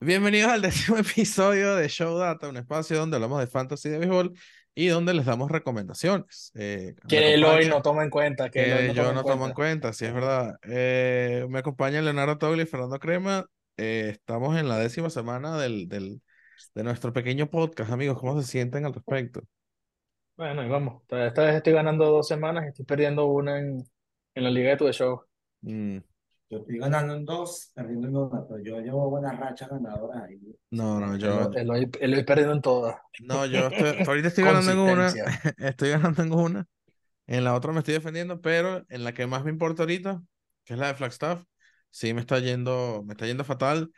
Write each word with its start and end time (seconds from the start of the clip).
Bienvenidos 0.00 0.50
al 0.52 0.62
décimo 0.62 0.98
episodio 0.98 1.74
de 1.76 1.88
Show 1.88 2.16
Data, 2.18 2.48
un 2.48 2.56
espacio 2.56 2.98
donde 2.98 3.16
hablamos 3.16 3.40
de 3.40 3.46
fantasy 3.46 3.88
de 3.88 3.98
béisbol 3.98 4.32
y 4.74 4.88
donde 4.88 5.14
les 5.14 5.24
damos 5.24 5.50
recomendaciones. 5.50 6.52
Eh, 6.54 6.94
Que 7.08 7.34
Eloy 7.34 7.50
acompaña- 7.50 7.70
no 7.70 7.82
toma 7.82 8.04
en 8.04 8.10
cuenta. 8.10 8.50
Que 8.50 8.62
que 8.64 8.72
Eloy 8.72 8.88
no 8.88 8.92
yo 8.94 9.12
no 9.12 9.22
tomo 9.22 9.46
en 9.46 9.52
cuenta. 9.54 9.88
cuenta, 9.88 9.92
sí 9.94 10.04
es 10.04 10.12
verdad. 10.12 10.56
Eh, 10.62 11.46
me 11.48 11.58
acompaña 11.60 12.02
Leonardo 12.02 12.36
Togli 12.38 12.62
y 12.62 12.66
Fernando 12.66 12.98
Crema. 12.98 13.46
Eh, 13.78 14.10
estamos 14.12 14.58
en 14.58 14.68
la 14.68 14.78
décima 14.78 15.08
semana 15.10 15.56
del, 15.58 15.88
del, 15.88 16.20
de 16.74 16.82
nuestro 16.84 17.12
pequeño 17.12 17.48
podcast, 17.48 17.90
amigos. 17.90 18.18
¿Cómo 18.20 18.40
se 18.40 18.46
sienten 18.46 18.84
al 18.84 18.92
respecto? 18.94 19.40
Bueno, 20.36 20.62
y 20.62 20.68
vamos. 20.68 21.02
Esta 21.08 21.44
vez 21.44 21.54
estoy 21.56 21.72
ganando 21.72 22.04
dos 22.10 22.28
semanas 22.28 22.64
y 22.64 22.68
estoy 22.68 22.84
perdiendo 22.84 23.24
una 23.26 23.58
en, 23.58 23.82
en 24.34 24.44
la 24.44 24.50
Liga 24.50 24.70
de 24.70 24.76
Tu 24.76 24.92
Show. 24.92 25.22
Mm, 25.62 25.98
Yo 26.48 26.58
estoy 26.58 26.78
ganando 26.78 27.14
en 27.14 27.24
dos, 27.24 27.72
perdiendo 27.74 28.06
en 28.08 28.16
una, 28.16 28.46
pero 28.46 28.62
yo 28.62 28.80
llevo 28.80 29.10
buenas 29.10 29.38
rachas 29.38 29.68
ganadoras 29.68 30.22
ahí. 30.22 30.40
no, 30.70 31.00
no, 31.00 31.16
yo, 31.16 31.50
Eloy, 31.54 31.56
Eloy, 31.56 31.90
Eloy 32.00 32.24
perdiendo 32.24 32.54
en 32.54 32.62
todas. 32.62 32.96
no, 33.18 33.46
yo 33.46 33.66
estoy, 33.66 33.96
ahorita 34.08 34.28
estoy 34.28 34.44
ganando 34.44 34.72
en 34.72 34.78
una, 34.78 35.08
estoy 35.58 35.90
ganando 35.90 36.22
en 36.22 36.32
una, 36.32 36.66
en 37.26 37.44
la 37.44 37.54
otra 37.54 37.72
me 37.72 37.80
estoy 37.80 37.94
defendiendo, 37.94 38.40
pero 38.40 38.84
en 38.88 39.04
la 39.04 39.12
que 39.12 39.26
más 39.26 39.44
me 39.44 39.50
importa 39.50 39.82
ahorita, 39.82 40.22
que 40.64 40.74
es 40.74 40.78
la 40.78 40.88
de 40.88 40.94
Flagstaff, 40.94 41.44
sí 41.90 42.14
me 42.14 42.20
está 42.20 42.38
yendo, 42.38 43.02
me 43.04 43.14
está 43.14 43.26
yendo 43.26 43.44
fatal. 43.44 43.90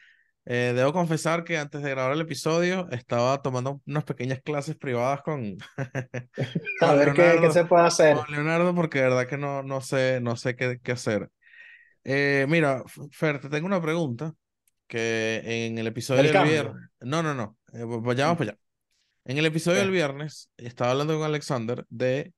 Eh, 0.51 0.73
debo 0.74 0.95
confesar 0.95 1.45
que 1.45 1.59
antes 1.59 1.83
de 1.83 1.91
grabar 1.91 2.12
el 2.12 2.23
episodio 2.23 2.88
estaba 2.91 3.43
tomando 3.43 3.83
unas 3.87 4.05
pequeñas 4.05 4.41
clases 4.43 4.77
privadas 4.77 5.21
con, 5.21 5.59
A 5.77 5.77
con 6.80 6.96
ver 6.96 7.12
qué, 7.12 7.15
qué 7.15 7.23
Leonardo, 7.23 7.51
se 7.51 7.65
puede 7.66 7.85
hacer. 7.85 8.16
con 8.16 8.24
Leonardo, 8.30 8.74
porque 8.74 8.99
de 8.99 9.05
verdad 9.05 9.27
que 9.27 9.37
no, 9.37 9.62
no 9.62 9.83
sé, 9.83 10.21
no 10.23 10.37
sé 10.37 10.57
qué, 10.57 10.79
qué 10.83 10.93
hacer. 10.93 11.30
Eh, 12.11 12.47
mira, 12.48 12.83
Fer, 13.12 13.39
te 13.39 13.51
tengo 13.51 13.67
una 13.67 13.83
pregunta 13.83 14.35
que 14.87 15.43
en 15.45 15.79
el 15.79 15.87
episodio 15.89 16.23
Del 16.23 16.33
del 16.33 16.43
viernes, 16.45 16.91
no, 17.01 17.23
no, 17.23 17.35
no, 17.35 17.59
eh, 17.75 17.85
pues 17.87 18.03
vayamos 18.03 18.39
para 18.39 18.53
allá. 18.53 18.61
En 19.27 19.39
el 19.39 19.47
episodio 19.47 19.80
del 19.80 19.89
Ok. 19.89 19.95
viernes 19.95 20.51
estaba 20.57 20.93
hablando 20.93 21.16
con 21.19 21.24
Alexander 21.27 21.85
de 21.91 22.32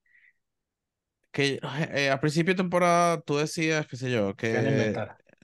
que 1.31 1.61
eh, 1.95 2.11
al 2.11 2.21
principio 2.21 2.55
de 2.55 2.59
temporada 2.63 3.21
tú 3.21 3.37
decías, 3.37 3.87
qué 3.87 3.97
sé 3.97 4.11
yo, 4.11 4.35
que 4.37 4.49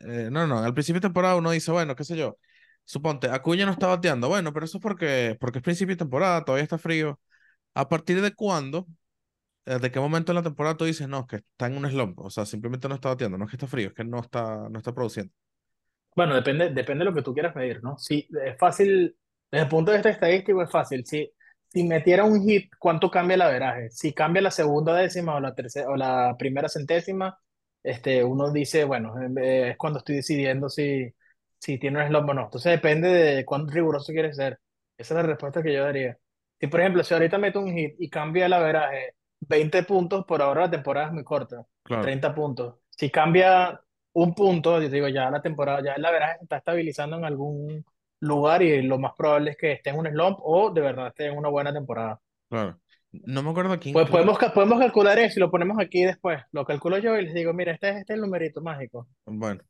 eh, 0.01 0.29
no, 0.31 0.47
no, 0.47 0.59
al 0.59 0.75
principio 0.75 1.01
de 1.01 1.07
temporada 1.09 1.37
uno 1.37 1.51
dice, 1.51 1.71
bueno, 1.71 1.95
qué 1.97 2.05
sé 2.05 2.17
yo, 2.17 2.39
suponte, 2.85 3.29
Acuña 3.29 3.67
no 3.67 3.73
está 3.73 3.87
bateando, 3.87 4.29
bueno, 4.29 4.53
pero 4.53 4.67
eso 4.67 4.79
es 4.79 4.83
porque, 4.83 5.37
porque 5.41 5.59
es 5.59 5.65
principio 5.65 5.95
de 5.95 5.99
temporada, 5.99 6.45
todavía 6.45 6.65
está 6.65 6.79
frío. 6.79 7.21
¿A 7.75 7.89
partir 7.89 8.21
de 8.23 8.35
cuándo, 8.35 8.87
de 9.67 9.91
qué 9.91 10.01
momento 10.01 10.33
en 10.33 10.37
la 10.37 10.43
temporada 10.43 10.77
tú 10.77 10.85
dices, 10.85 11.09
no, 11.09 11.27
que 11.27 11.37
está 11.37 11.67
en 11.67 11.77
un 11.77 11.91
slump, 11.91 12.21
o 12.21 12.31
sea, 12.31 12.47
simplemente 12.47 12.89
no 12.89 12.95
está 12.95 13.09
bateando, 13.09 13.37
no 13.37 13.45
es 13.45 13.51
que 13.51 13.57
está 13.57 13.67
frío, 13.67 13.89
es 13.89 13.95
que 13.95 14.05
no 14.05 14.21
está, 14.21 14.69
no 14.71 14.79
está 14.79 14.95
produciendo? 14.95 15.33
Bueno, 16.15 16.35
depende, 16.35 16.71
depende 16.71 17.05
de 17.05 17.11
lo 17.11 17.15
que 17.15 17.23
tú 17.23 17.35
quieras 17.35 17.55
medir, 17.55 17.83
¿no? 17.83 17.99
Si 17.99 18.27
es 18.45 18.57
fácil, 18.59 19.17
desde 19.51 19.65
el 19.65 19.69
punto 19.69 19.91
de 19.91 19.99
vista 19.99 20.11
estadístico 20.11 20.63
es 20.63 20.71
fácil. 20.71 21.05
Si, 21.05 21.31
si 21.69 21.85
metiera 21.85 22.25
un 22.25 22.43
hit, 22.43 22.73
¿cuánto 22.79 23.11
cambia 23.11 23.35
el 23.35 23.43
averaje? 23.43 23.91
Si 23.91 24.15
cambia 24.15 24.41
la 24.41 24.51
segunda 24.51 24.95
décima 24.95 25.35
o 25.35 25.41
la 25.41 25.55
tercera 25.55 25.91
o 25.91 25.97
la 25.97 26.35
primera 26.39 26.69
centésima, 26.71 27.39
este, 27.83 28.25
uno 28.25 28.51
dice, 28.51 28.85
bueno, 28.85 29.15
eh, 29.39 29.71
es 29.73 29.77
cuando 29.77 29.99
estoy 29.99 30.17
decidiendo 30.17 30.69
si, 30.71 31.13
si 31.59 31.79
tiene 31.79 32.01
un 32.03 32.09
slump 32.09 32.31
o 32.31 32.35
no. 32.35 32.45
Entonces 32.45 32.73
depende 32.73 33.09
de 33.09 33.45
cuán 33.45 33.69
riguroso 33.69 34.13
quieres 34.13 34.37
ser. 34.37 34.59
Esa 34.97 35.15
es 35.15 35.17
la 35.17 35.23
respuesta 35.25 35.63
que 35.63 35.75
yo 35.75 35.83
daría. 35.85 36.19
Si, 36.59 36.67
por 36.69 36.81
ejemplo, 36.81 37.05
si 37.05 37.13
ahorita 37.13 37.37
meto 37.39 37.61
un 37.61 37.75
hit 37.77 37.95
y 37.99 38.09
cambia 38.09 38.47
el 38.47 38.55
averaje 38.55 39.16
20 39.49 39.83
puntos, 39.85 40.25
por 40.27 40.43
ahora 40.43 40.63
la 40.63 40.71
temporada 40.71 41.07
es 41.09 41.13
muy 41.13 41.25
corta, 41.25 41.65
Claro, 41.83 42.03
30 42.03 42.35
puntos. 42.35 42.75
Si 42.91 43.11
cambia 43.11 43.81
un 44.13 44.35
punto, 44.35 44.81
yo 44.81 44.89
digo, 44.89 45.09
ya 45.09 45.31
la 45.31 45.43
temporada, 45.43 45.83
ya 45.83 45.99
la 45.99 46.11
verdad 46.11 46.37
se 46.39 46.45
está 46.45 46.57
estabilizando 46.59 47.17
en 47.19 47.25
algún 47.25 47.85
lugar 48.21 48.63
y 48.63 48.83
lo 48.83 48.99
más 48.99 49.13
probable 49.17 49.51
es 49.53 49.57
que 49.57 49.73
esté 49.73 49.91
en 49.91 49.99
un 49.99 50.07
slump 50.09 50.39
o 50.43 50.71
de 50.71 50.81
verdad 50.81 51.09
esté 51.09 51.27
en 51.27 51.37
una 51.39 51.49
buena 51.49 51.73
temporada. 51.73 52.21
claro. 52.49 52.79
No 53.25 53.43
me 53.43 53.51
acuerdo 53.51 53.79
quién, 53.79 53.95
Pues 53.95 54.11
podemos, 54.11 54.37
podemos 54.53 54.79
calcular 54.79 55.19
eso 55.19 55.39
y 55.39 55.41
lo 55.41 55.51
ponemos 55.51 55.79
aquí 55.79 56.05
después. 56.05 56.43
Lo 56.53 56.67
calculo 56.67 56.99
yo 56.99 57.17
y 57.17 57.25
les 57.25 57.33
digo, 57.33 57.55
mira, 57.55 57.73
este 57.73 57.89
es 57.89 57.97
este 57.97 58.13
es 58.13 58.17
el 58.17 58.21
numerito 58.21 58.61
mágico. 58.61 59.09
bueno, 59.25 59.63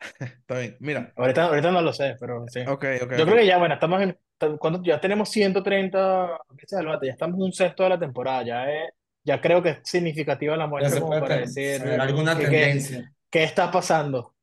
está 0.20 0.58
bien, 0.58 0.76
mira, 0.80 1.16
Ahorita, 1.16 1.46
ahorita 1.46 1.70
no 1.72 1.82
lo 1.82 1.92
sé, 1.92 2.16
pero 2.20 2.44
sí. 2.48 2.60
ok, 2.64 2.84
ok, 3.02 3.12
Yo 3.14 3.24
ok. 3.26 3.26
creo 3.26 3.36
que 3.38 3.46
ya, 3.46 3.58
bueno, 3.58 3.74
estamos 3.74 4.00
en, 4.02 4.18
cuando 4.58 4.82
ya 4.82 5.00
tenemos 5.00 5.28
130 5.30 6.38
veces 6.50 6.78
al 6.78 6.86
bate, 6.86 7.06
ya 7.06 7.12
estamos 7.12 7.36
en 7.38 7.42
un 7.44 7.52
sexto 7.52 7.82
de 7.82 7.88
la 7.90 7.98
temporada, 7.98 8.44
ya 8.44 8.70
es, 8.70 8.90
ya 9.24 9.40
creo 9.40 9.62
que 9.62 9.70
es 9.70 9.78
significativa 9.84 10.56
la 10.56 10.66
muestra 10.68 11.00
como 11.00 11.18
para 11.18 11.36
decir 11.38 11.82
alguna 12.00 12.36
que- 12.36 12.48
que- 12.48 12.48
tendencia. 12.48 13.12
qué 13.30 13.42
está 13.44 13.70
pasando. 13.70 14.34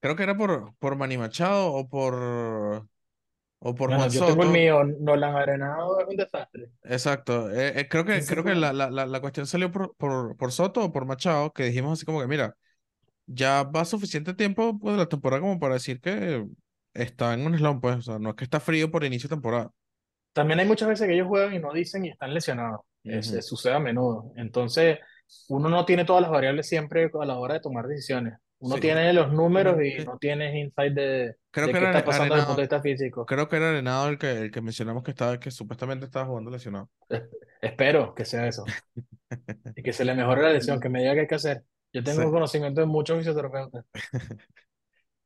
Creo 0.00 0.16
que 0.16 0.22
era 0.22 0.36
por, 0.36 0.74
por 0.78 0.96
Manny 0.96 1.18
Machado 1.18 1.72
o 1.72 1.88
por, 1.88 2.14
o 3.60 3.74
por 3.74 3.90
Bueno, 3.90 3.94
Juan 3.94 4.10
yo 4.10 4.24
tengo 4.24 4.42
el 4.42 4.48
Soto. 4.48 4.50
mío, 4.50 4.82
Nolan 4.84 5.36
Arenado 5.36 6.00
es 6.00 6.08
un 6.08 6.16
desastre. 6.16 6.70
Exacto. 6.82 7.50
Eh, 7.50 7.80
eh, 7.80 7.88
creo 7.88 8.04
que, 8.04 8.24
creo 8.26 8.42
que 8.44 8.54
la, 8.54 8.72
la, 8.72 8.90
la, 8.90 9.06
la 9.06 9.20
cuestión 9.20 9.46
salió 9.46 9.70
por, 9.70 9.94
por, 9.96 10.36
por 10.36 10.50
Soto 10.52 10.82
o 10.84 10.92
por 10.92 11.04
Machado, 11.06 11.52
que 11.52 11.64
dijimos 11.64 11.92
así 11.98 12.06
como 12.06 12.20
que, 12.20 12.26
mira, 12.26 12.56
ya 13.32 13.62
va 13.64 13.84
suficiente 13.84 14.34
tiempo 14.34 14.78
pues, 14.78 14.94
de 14.94 14.98
la 14.98 15.08
temporada 15.08 15.40
como 15.40 15.58
para 15.60 15.74
decir 15.74 16.00
que 16.00 16.44
está 16.94 17.34
en 17.34 17.46
un 17.46 17.56
slump, 17.56 17.80
pues, 17.82 17.96
o 17.98 18.02
sea, 18.02 18.18
no 18.18 18.30
es 18.30 18.36
que 18.36 18.44
está 18.44 18.60
frío 18.60 18.90
por 18.90 19.04
inicio 19.04 19.28
de 19.28 19.36
temporada. 19.36 19.70
También 20.32 20.60
hay 20.60 20.66
muchas 20.66 20.88
veces 20.88 21.06
que 21.06 21.14
ellos 21.14 21.28
juegan 21.28 21.54
y 21.54 21.58
no 21.58 21.72
dicen 21.72 22.04
y 22.04 22.10
están 22.10 22.34
lesionados. 22.34 22.80
Es- 23.04 23.28
Ujú. 23.28 23.38
es- 23.38 23.46
sucede 23.46 23.74
a 23.74 23.78
menudo. 23.80 24.32
Entonces, 24.36 24.98
uno 25.48 25.68
no 25.68 25.84
tiene 25.84 26.04
todas 26.04 26.22
las 26.22 26.30
variables 26.30 26.68
siempre 26.68 27.10
a 27.20 27.24
la 27.24 27.38
hora 27.38 27.54
de 27.54 27.60
tomar 27.60 27.86
decisiones. 27.86 28.34
Uno 28.58 28.74
Sí. 28.74 28.82
tiene 28.82 29.12
los 29.14 29.32
números 29.32 29.76
y 29.82 30.04
no 30.04 30.18
tienes 30.18 30.54
insight 30.54 30.92
de, 30.92 31.36
Creo 31.50 31.66
de 31.66 31.72
que 31.72 31.78
qué 31.78 31.84
era 31.84 31.98
está 31.98 32.04
pasando 32.04 32.34
desde 32.34 32.40
el 32.42 32.46
punto 32.46 32.60
de 32.60 32.62
vista 32.64 32.82
físico. 32.82 33.24
creo 33.26 33.48
que 33.48 33.56
era 33.56 33.70
Arenado 33.70 34.08
el 34.08 34.18
que, 34.18 34.30
el 34.32 34.50
que 34.50 34.60
mencionamos 34.60 35.02
que 35.02 35.12
estaba, 35.12 35.40
que 35.40 35.50
supuestamente 35.50 36.04
estaba 36.04 36.26
jugando 36.26 36.50
lesionado. 36.50 36.90
Es- 37.08 37.22
Espero 37.62 38.14
que 38.14 38.24
sea 38.24 38.46
eso. 38.46 38.64
Y 39.76 39.82
que 39.82 39.92
se 39.92 40.04
le 40.04 40.14
mejore 40.14 40.42
la 40.42 40.52
lesión, 40.52 40.80
que 40.80 40.88
me 40.88 41.00
diga 41.00 41.14
qué 41.14 41.20
hay 41.20 41.26
que 41.26 41.34
hacer. 41.36 41.62
Yo 41.92 42.02
tengo 42.04 42.22
Sí. 42.22 42.30
conocimiento 42.30 42.80
de 42.80 42.86
muchos 42.86 43.18
fisioterapeutas. 43.18 43.84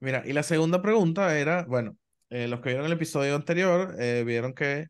Mira, 0.00 0.22
y 0.26 0.32
la 0.32 0.42
segunda 0.42 0.82
pregunta 0.82 1.38
era, 1.38 1.64
bueno, 1.64 1.96
eh, 2.30 2.48
los 2.48 2.60
que 2.60 2.70
vieron 2.70 2.86
el 2.86 2.92
episodio 2.92 3.34
anterior 3.36 3.94
eh, 3.98 4.22
vieron 4.26 4.54
que 4.54 4.88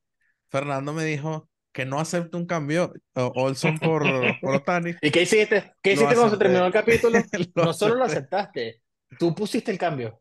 Fernando 0.50 0.92
me 0.92 1.04
dijo 1.04 1.48
que 1.72 1.84
no 1.84 1.98
acepte 1.98 2.36
un 2.36 2.46
cambio, 2.46 2.92
o- 3.14 3.32
Olson 3.34 3.78
por, 3.78 4.04
por 4.40 4.54
Otani. 4.56 4.92
¿Y 5.02 5.10
qué 5.10 5.22
hiciste? 5.22 5.72
¿Qué 5.82 5.90
Lo 5.90 5.94
hiciste 5.96 6.14
cuando 6.14 6.30
se 6.30 6.38
terminó 6.38 6.66
el 6.66 6.72
capítulo? 6.72 7.18
Lo 7.54 7.64
No 7.64 7.72
solo 7.72 7.96
lo 7.96 8.04
aceptaste, 8.04 8.80
tú 9.18 9.34
pusiste 9.34 9.70
el 9.72 9.78
cambio. 9.78 10.20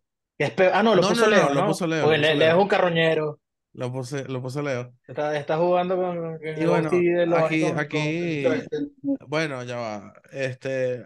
Ah, 0.74 0.82
no, 0.84 0.96
lo 0.96 1.02
No, 1.02 1.10
puso 1.10 1.22
no, 1.22 1.30
no, 1.30 1.36
Leo, 1.36 1.50
lo 1.50 1.62
¿no? 1.62 1.68
puso 1.68 1.88
Leo, 1.88 2.04
Porque 2.06 2.18
lo 2.18 2.34
Leo 2.34 2.56
es 2.58 2.62
un 2.62 2.68
carroñero. 2.68 3.40
Lo 3.74 3.92
puse, 3.92 4.26
lo 4.26 4.42
puse 4.42 4.62
Leo. 4.62 4.94
Está, 5.08 5.38
está 5.38 5.58
jugando 5.58 5.96
con, 5.96 6.18
con 6.18 6.40
Y 6.44 6.66
bueno, 6.66 6.90
los 7.28 7.40
aquí, 7.44 7.62
con- 7.62 7.80
aquí, 7.80 8.44
bueno, 9.28 9.64
ya 9.64 9.78
va. 9.78 10.14
Este, 10.32 11.06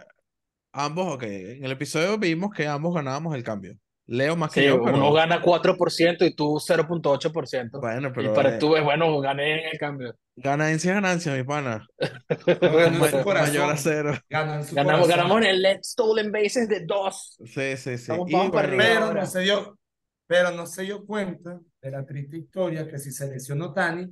ambos, 0.86 1.16
ok. 1.16 1.24
En 1.24 1.66
el 1.66 1.72
episodio 1.72 2.18
vimos 2.18 2.52
que 2.54 2.68
ambos 2.68 2.94
ganábamos 2.96 3.36
el 3.36 3.44
cambio. 3.44 3.74
Leo 4.10 4.38
más 4.38 4.52
que 4.54 4.62
Sí, 4.62 4.68
yo, 4.68 4.76
uno 4.82 4.86
pero 4.86 5.12
gana 5.14 5.42
4% 5.42 6.24
y 6.26 6.34
tú 6.34 6.60
0.8%. 6.62 7.82
bueno, 7.82 8.08
Y 8.08 8.12
pero 8.14 8.34
para 8.34 8.56
eh, 8.56 8.60
tú 8.60 8.76
es 8.78 8.84
bueno, 8.84 9.20
gané 9.20 9.60
en 9.66 9.70
el 9.74 9.78
cambio. 9.78 10.16
ganancia 10.38 10.94
ganancia, 10.94 11.34
mi 11.36 11.44
pana. 11.44 11.86
Ganan 12.62 13.00
Ma- 13.00 13.10
su 13.10 13.22
corazón. 13.24 13.50
mayor 13.50 13.70
a 13.70 13.78
cero. 13.78 14.14
Ganan 14.30 14.64
su 14.66 14.76
Ganamos, 14.76 15.02
corazón. 15.08 15.10
ganamos 15.28 15.42
en 15.44 15.50
el 15.50 15.62
Let 15.62 15.80
Stolen 15.84 16.32
Bases 16.32 16.70
de 16.70 16.86
2. 16.86 17.38
Sí, 17.46 17.76
sí, 17.78 17.98
sí. 17.98 18.06
Vamos- 18.12 18.30
Y 18.30 18.34
vamos 18.34 18.52
para 18.52 18.68
bueno, 18.70 18.84
arriba. 18.84 19.00
Pero 19.10 19.14
no 19.20 19.26
se 19.26 19.40
dio, 19.42 19.80
pero 20.26 20.52
no 20.52 20.66
se 20.68 20.84
dio 20.84 21.06
cuenta 21.06 21.60
de 21.82 21.92
la 21.92 22.06
triste 22.06 22.38
historia 22.38 22.88
que 22.88 23.00
si 23.00 23.12
se 23.12 23.28
lesionó 23.30 23.74
Tani, 23.74 24.08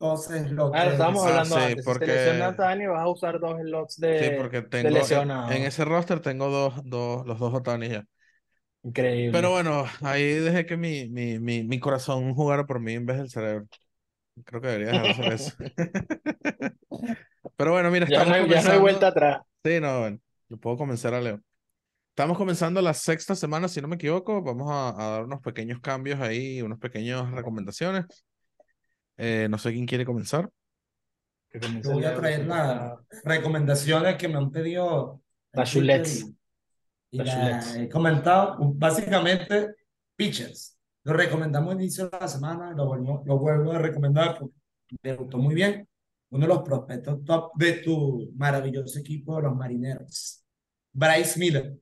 entonces 0.00 0.50
lo 0.52 0.72
Ah, 0.74 0.84
que 0.84 0.90
estábamos 0.92 1.24
Ah, 1.24 1.28
hablando 1.28 1.54
sí, 1.56 1.60
antes. 1.60 1.84
porque- 1.84 2.06
Si 2.06 2.10
te 2.10 2.16
lesiona 2.16 2.56
Tani, 2.56 2.86
vas 2.86 3.00
a 3.00 3.08
usar 3.08 3.40
dos 3.40 3.60
slots 3.60 3.96
Sí, 3.96 4.30
de, 4.30 4.30
porque 4.36 4.58
de 4.60 4.68
tengo 4.70 4.88
en, 4.88 4.94
lesionado. 4.94 5.48
en 5.52 5.62
ese 5.64 5.84
roster 5.84 6.20
tengo 6.20 6.48
dos, 6.50 6.74
dos, 6.84 7.26
los 7.26 7.38
dos 7.38 7.54
Otanis 7.54 7.90
ya. 7.90 8.06
Increíble. 8.82 9.32
Pero 9.32 9.50
bueno, 9.50 9.84
ahí 10.02 10.24
dejé 10.34 10.66
que 10.66 10.76
mi, 10.76 11.08
mi, 11.08 11.38
mi, 11.38 11.62
mi 11.64 11.78
corazón 11.80 12.34
jugara 12.34 12.66
por 12.66 12.80
mí 12.80 12.94
en 12.94 13.06
vez 13.06 13.18
del 13.18 13.30
cerebro. 13.30 13.66
Creo 14.44 14.60
que 14.60 14.68
debería 14.68 15.02
dejar 15.02 15.32
eso. 15.32 15.54
Pero 17.56 17.72
bueno, 17.72 17.90
mira, 17.90 18.06
ya, 18.06 18.18
estamos 18.18 18.28
no 18.28 18.34
hay, 18.34 18.48
ya 18.48 18.62
no 18.62 18.70
hay 18.70 18.78
comenzando. 18.78 18.80
vuelta 18.80 19.08
atrás. 19.08 19.42
Sí, 19.64 19.80
no, 19.80 20.00
bueno, 20.00 20.18
yo 20.48 20.58
puedo 20.58 20.76
convencer 20.78 21.14
a 21.14 21.20
Leo. 21.20 21.40
Estamos 22.10 22.38
comenzando 22.38 22.82
la 22.82 22.94
sexta 22.94 23.34
semana, 23.36 23.68
si 23.68 23.80
no 23.82 23.88
me 23.88 23.96
equivoco. 23.96 24.42
Vamos 24.42 24.70
a, 24.70 24.90
a 24.90 25.10
dar 25.12 25.24
unos 25.24 25.40
pequeños 25.42 25.80
cambios 25.80 26.20
ahí, 26.20 26.62
unas 26.62 26.78
pequeñas 26.78 27.30
recomendaciones. 27.32 28.06
Eh, 29.22 29.48
no 29.50 29.58
sé 29.58 29.70
quién 29.72 29.84
quiere 29.86 30.06
comenzar. 30.06 30.50
Yo 31.52 31.92
voy 31.92 32.04
a 32.04 32.14
traer 32.16 32.46
las 32.46 32.98
recomendaciones 33.24 34.16
que 34.16 34.28
me 34.28 34.36
han 34.36 34.50
pedido. 34.50 35.20
chulets. 35.80 36.20
y- 36.22 36.36
Y 37.12 37.18
Las 37.18 37.74
he 37.76 37.88
comentado, 37.88 38.56
básicamente, 38.76 39.74
pitchers. 40.16 40.78
Lo 41.02 41.12
recomendamos 41.12 41.74
al 41.74 41.80
inicio 41.80 42.08
de 42.08 42.18
la 42.20 42.28
semana, 42.28 42.70
lo 42.72 42.86
vuelvo, 42.86 43.22
lo 43.26 43.36
vuelvo 43.38 43.72
a 43.72 43.78
recomendar 43.78 44.38
porque 44.38 44.54
me 45.02 45.16
gustó 45.16 45.38
muy 45.38 45.54
bien. 45.54 45.88
Uno 46.30 46.42
de 46.46 46.48
los 46.54 46.62
prospectos 46.62 47.24
top 47.24 47.50
de 47.56 47.72
tu 47.82 48.30
maravilloso 48.36 48.98
equipo 49.00 49.40
los 49.40 49.56
marineros. 49.56 50.44
Bryce 50.92 51.38
Miller, 51.40 51.76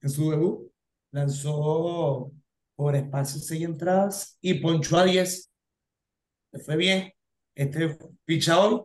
en 0.00 0.10
su 0.10 0.30
debut, 0.32 0.68
lanzó 1.12 2.32
por 2.74 2.96
espacio 2.96 3.40
6 3.40 3.62
entradas 3.62 4.36
y 4.40 4.54
ponchó 4.54 4.98
a 4.98 5.04
10. 5.04 5.51
Le 6.52 6.58
fue 6.60 6.76
bien. 6.76 7.12
Este 7.54 7.96
picha 8.24 8.60
hoy. 8.60 8.82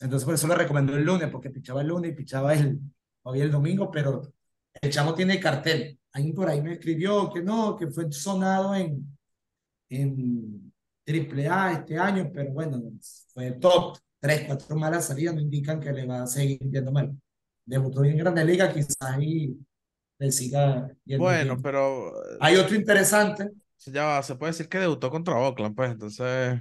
Entonces 0.00 0.24
por 0.24 0.34
eso 0.34 0.46
le 0.48 0.54
recomendó 0.56 0.96
el 0.96 1.04
lunes, 1.04 1.28
porque 1.30 1.50
pichaba 1.50 1.80
el 1.80 1.88
lunes 1.88 2.12
y 2.12 2.14
pichaba 2.14 2.54
el, 2.54 2.78
hoy 3.22 3.40
el 3.40 3.50
domingo, 3.50 3.90
pero 3.90 4.32
el 4.80 4.90
chamo 4.90 5.14
tiene 5.14 5.40
cartel. 5.40 5.98
Alguien 6.12 6.34
por 6.34 6.48
ahí 6.48 6.60
me 6.62 6.74
escribió 6.74 7.32
que 7.32 7.42
no, 7.42 7.76
que 7.76 7.88
fue 7.88 8.10
sonado 8.12 8.74
en, 8.74 9.16
en 9.88 10.72
AAA 11.06 11.72
este 11.72 11.98
año, 11.98 12.30
pero 12.32 12.52
bueno, 12.52 12.82
fue 13.32 13.52
top. 13.52 13.98
Tres, 14.20 14.44
cuatro 14.46 14.74
malas 14.76 15.06
salidas 15.06 15.34
no 15.34 15.40
indican 15.42 15.78
que 15.78 15.92
le 15.92 16.06
va 16.06 16.22
a 16.22 16.26
seguir 16.26 16.58
viendo 16.62 16.90
mal. 16.90 17.14
Debutó 17.66 18.02
en 18.04 18.16
Grande 18.16 18.44
Liga, 18.44 18.72
quizás 18.72 18.96
ahí 19.00 19.54
le 20.18 20.32
siga 20.32 20.88
yendo 21.04 21.24
Bueno, 21.24 21.54
bien. 21.54 21.62
pero 21.62 22.12
Hay 22.40 22.56
otro 22.56 22.74
interesante, 22.74 23.50
ya 23.78 24.04
va, 24.04 24.22
se 24.22 24.36
puede 24.36 24.52
decir 24.52 24.68
que 24.68 24.78
debutó 24.78 25.10
contra 25.10 25.36
Oakland, 25.38 25.74
pues 25.76 25.90
entonces. 25.92 26.60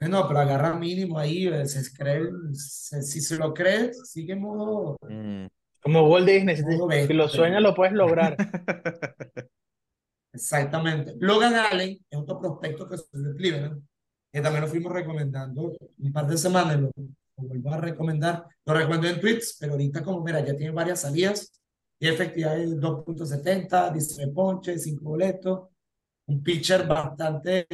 Eh, 0.00 0.08
No, 0.08 0.26
pero 0.28 0.40
agarra 0.40 0.74
mínimo 0.78 1.18
ahí, 1.18 1.46
eh, 1.48 1.66
se 1.66 1.90
cree, 1.96 2.28
se- 2.52 3.02
si 3.02 3.20
se 3.20 3.36
lo 3.36 3.52
cree, 3.54 3.92
sigue 3.94 4.34
en 4.34 4.40
modo, 4.42 4.96
mm. 5.08 5.46
Como 5.82 6.08
Walt 6.08 6.26
Disney, 6.26 6.56
si, 6.56 6.64
te- 6.64 6.76
modo 6.76 6.90
si 6.90 7.12
lo 7.12 7.28
sueñas 7.28 7.62
lo 7.62 7.74
puedes 7.74 7.94
lograr. 7.94 8.36
Exactamente. 10.32 11.14
Logan 11.18 11.54
Allen 11.54 11.98
es 12.10 12.18
otro 12.18 12.38
prospecto 12.40 12.88
que 12.88 12.96
de 12.96 13.34
Cleveland, 13.36 13.82
que 14.32 14.40
también 14.42 14.62
lo 14.64 14.68
fuimos 14.68 14.92
recomendando 14.92 15.72
un 15.98 16.12
par 16.12 16.26
de 16.26 16.36
semanas, 16.36 16.78
lo, 16.80 16.90
lo 16.96 17.48
vuelvo 17.48 17.72
a 17.72 17.78
recomendar, 17.78 18.44
lo 18.66 18.74
recomiendo 18.74 19.08
en 19.08 19.20
tweets, 19.20 19.56
pero 19.58 19.72
ahorita 19.72 20.02
como 20.02 20.22
mira, 20.22 20.44
ya 20.44 20.54
tiene 20.54 20.72
varias 20.72 21.00
salidas 21.00 21.52
y 21.98 22.08
efectividad 22.08 22.56
de 22.56 22.66
2.70, 22.76 23.90
19 23.90 24.32
ponches, 24.34 24.82
5 24.82 25.04
boletos, 25.04 25.68
un 26.26 26.42
pitcher 26.42 26.86
bastante 26.86 27.66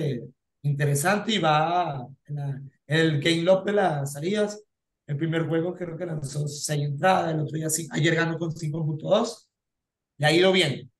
interesante 0.62 1.32
y 1.32 1.38
va 1.38 2.06
en, 2.26 2.34
la- 2.36 2.62
en 2.86 3.00
el 3.00 3.20
game 3.20 3.44
de 3.64 3.72
las 3.72 4.12
salidas. 4.12 4.62
El 5.06 5.16
primer 5.16 5.46
juego 5.48 5.74
creo 5.74 5.96
que 5.96 6.06
lanzó 6.06 6.46
6 6.48 6.82
entradas, 6.84 7.34
el 7.34 7.40
otro 7.40 7.56
día 7.56 7.68
sí, 7.70 7.88
ayer 7.92 8.14
ganó 8.14 8.38
con 8.38 8.52
5.2 8.52 9.48
y 10.18 10.24
ha 10.24 10.32
ido 10.32 10.52
bien. 10.52 10.90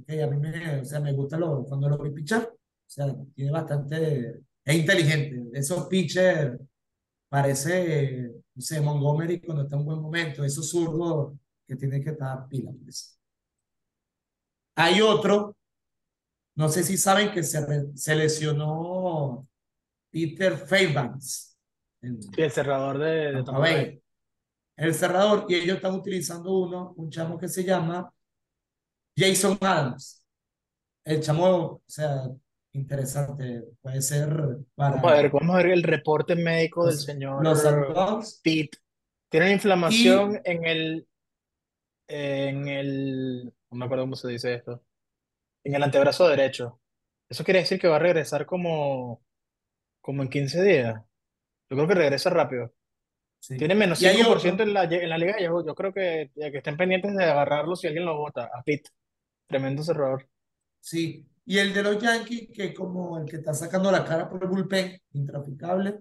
Ok, 0.00 0.10
a 0.22 0.26
mí 0.28 0.36
me, 0.36 0.80
o 0.80 0.84
sea, 0.84 1.00
me 1.00 1.12
gusta 1.12 1.36
lo, 1.38 1.64
cuando 1.64 1.88
lo 1.88 1.98
vi 1.98 2.10
pitchar. 2.10 2.42
O 2.44 2.56
sea, 2.90 3.14
tiene 3.34 3.50
bastante, 3.50 4.42
es 4.64 4.74
inteligente. 4.76 5.44
Esos 5.58 5.86
pitchers 5.88 6.58
parece, 7.28 8.32
no 8.54 8.62
sé, 8.62 8.80
Montgomery 8.80 9.40
cuando 9.40 9.64
está 9.64 9.76
en 9.76 9.84
buen 9.86 10.00
momento, 10.00 10.44
esos 10.44 10.70
zurdos 10.70 11.34
que 11.66 11.76
tienen 11.76 12.02
que 12.04 12.10
estar 12.10 12.48
pila. 12.48 12.72
pues. 12.84 13.18
Hay 14.76 15.00
otro, 15.02 15.56
no 16.58 16.68
sé 16.68 16.82
si 16.82 16.98
saben 16.98 17.32
que 17.32 17.42
se, 17.42 17.60
se 17.96 18.14
lesionó 18.16 19.48
Peter 20.10 20.56
Fairbanks 20.56 21.58
Sí, 22.00 22.42
el 22.42 22.50
cerrador 22.52 22.98
de, 22.98 23.32
de 23.32 23.44
Tampa 23.44 23.58
Bay. 23.58 24.02
El 24.76 24.94
cerrador, 24.94 25.46
y 25.48 25.56
ellos 25.56 25.76
están 25.76 25.94
utilizando 25.94 26.52
uno, 26.52 26.94
un 26.96 27.10
chamo 27.10 27.38
que 27.38 27.48
se 27.48 27.64
llama 27.64 28.12
Jason 29.16 29.58
Adams. 29.60 30.24
El 31.04 31.20
chamo, 31.20 31.48
o 31.48 31.82
sea, 31.86 32.22
interesante, 32.72 33.64
puede 33.80 34.02
ser 34.02 34.28
para 34.76 34.96
Vamos 34.96 35.12
a 35.12 35.16
ver, 35.16 35.30
vamos 35.32 35.54
a 35.54 35.58
ver 35.58 35.70
el 35.70 35.82
reporte 35.82 36.36
médico 36.36 36.86
del 36.86 36.98
señor 36.98 37.42
los. 37.42 38.40
Pete. 38.42 38.78
Tiene 39.28 39.46
una 39.46 39.52
Y 39.52 39.54
inflamación 39.54 40.40
en 40.44 40.64
el, 40.64 41.08
en 42.06 42.68
el, 42.68 43.44
no 43.70 43.78
me 43.78 43.84
acuerdo 43.84 44.04
cómo 44.04 44.16
se 44.16 44.28
dice 44.28 44.54
esto, 44.54 44.82
en 45.64 45.74
el 45.74 45.82
antebrazo 45.82 46.28
derecho. 46.28 46.80
Eso 47.28 47.44
quiere 47.44 47.60
decir 47.60 47.78
que 47.80 47.88
va 47.88 47.96
a 47.96 47.98
regresar 48.00 48.46
como, 48.46 49.22
como 50.00 50.22
en 50.22 50.28
15 50.30 50.62
días. 50.62 50.94
Yo 51.70 51.76
creo 51.76 51.88
que 51.88 51.94
regresa 51.94 52.30
rápido. 52.30 52.72
sí. 53.40 53.56
Tiene 53.56 53.74
menos 53.74 54.00
Y 54.02 54.06
hay 54.06 54.16
5% 54.16 54.52
otro, 54.52 54.64
en 54.64 54.72
la, 54.74 54.84
en 54.84 55.08
la 55.08 55.18
liga. 55.18 55.38
Yo, 55.40 55.64
yo 55.64 55.74
creo 55.74 55.92
que, 55.92 56.30
que 56.34 56.58
estén 56.58 56.76
pendientes 56.76 57.14
de 57.14 57.24
agarrarlo 57.24 57.76
si 57.76 57.86
alguien 57.86 58.06
lo 58.06 58.16
bota. 58.16 58.44
A 58.52 58.62
Pete, 58.62 58.90
tremendo 59.46 59.82
cerrador. 59.82 60.28
sí. 60.80 61.26
Y 61.50 61.56
el 61.58 61.72
de 61.72 61.82
los 61.82 61.98
Yankees, 62.02 62.50
que 62.52 62.74
como 62.74 63.16
el 63.18 63.24
que 63.24 63.36
está 63.36 63.54
sacando 63.54 63.90
la 63.90 64.04
cara 64.04 64.28
por 64.28 64.42
el 64.42 64.50
bullpen, 64.50 65.00
intraficable, 65.14 65.98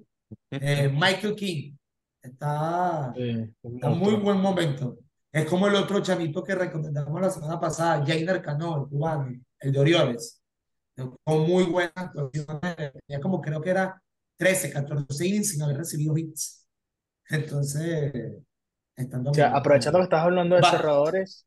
eh, 0.51 0.89
Michael 0.93 1.35
King. 1.35 1.73
Está, 2.21 3.13
Sí, 3.15 3.21
un 3.61 3.75
está 3.75 3.87
en 3.87 3.97
muy 3.97 4.15
buen 4.15 4.41
momento. 4.41 4.97
Es 5.31 5.45
como 5.45 5.67
el 5.67 5.75
otro 5.75 6.01
chavito 6.01 6.43
que 6.43 6.53
recomendamos 6.55 7.21
la 7.21 7.29
semana 7.29 7.59
pasada, 7.61 8.03
Jainer 8.05 8.41
Cano, 8.41 8.83
el 8.83 8.89
cubano, 8.89 9.33
el 9.59 9.71
de 9.73 9.79
Orioles. 9.79 10.41
Con 11.23 11.41
muy 11.47 11.65
buenas 11.65 11.93
actuaciones. 11.95 12.93
Tenía 13.07 13.21
como 13.21 13.41
creo 13.41 13.61
que 13.61 13.69
era 13.71 14.01
13, 14.37 14.71
14 14.71 15.27
innings 15.27 15.51
sin 15.51 15.61
haber 15.63 15.77
recibido 15.77 16.17
hits. 16.17 16.67
Entonces, 17.29 18.13
están 18.95 19.27
O 19.27 19.33
sea, 19.33 19.55
aprovechando 19.55 19.99
que 19.99 20.03
estás 20.05 20.23
hablando 20.23 20.55
de 20.55 20.63
Va, 20.63 20.69
cerradores, 20.69 21.45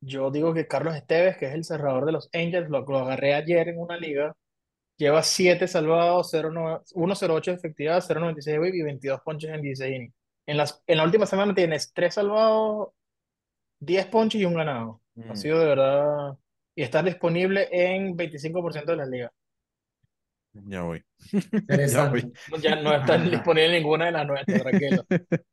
yo 0.00 0.30
digo 0.30 0.54
que 0.54 0.68
Carlos 0.68 0.96
Esteves, 0.96 1.36
que 1.38 1.46
es 1.48 1.54
el 1.54 1.64
cerrador 1.64 2.06
de 2.06 2.12
los 2.12 2.30
Angels, 2.34 2.70
lo, 2.70 2.82
lo 2.86 2.98
agarré 3.00 3.34
ayer 3.34 3.68
en 3.68 3.80
una 3.80 3.96
liga, 3.98 4.36
lleva 4.96 5.22
7 5.24 5.68
salvados, 5.68 6.30
0.9 6.32 6.82
1.08 6.94 7.52
de 7.52 7.58
efectividad, 7.58 8.02
0.96 8.02 8.60
whip 8.60 8.74
y 8.76 8.82
22 8.82 9.20
ponches 9.22 9.50
en 9.52 9.62
16 9.62 9.96
innings. 9.96 10.14
En, 10.46 10.56
las, 10.58 10.82
en 10.86 10.98
la 10.98 11.04
última 11.04 11.26
semana 11.26 11.54
tienes 11.54 11.92
3 11.94 12.14
salvados, 12.14 12.90
10 13.80 14.06
ponches 14.08 14.40
y 14.40 14.44
un 14.46 14.54
ganado. 14.54 15.02
Ha 15.28 15.34
Mm, 15.34 15.36
sido 15.36 15.58
de 15.60 15.66
verdad. 15.66 16.38
Y 16.76 16.82
está 16.82 17.02
disponible 17.02 17.68
en 17.70 18.16
25% 18.16 18.84
de 18.86 18.96
las 18.96 19.08
ligas. 19.08 19.32
ya 20.52 20.82
voy. 20.82 21.04
Ya 21.32 22.08
voy. 22.10 22.20
interesante. 22.20 22.32
No, 22.50 22.56
Ya 22.58 22.76
no 22.76 22.94
está 22.94 23.18
disponible 23.18 23.66
en 23.66 23.82
ninguna 23.82 24.06
de 24.06 24.12
las 24.12 24.26
nuestras, 24.26 24.62
tranquilo. 24.62 25.04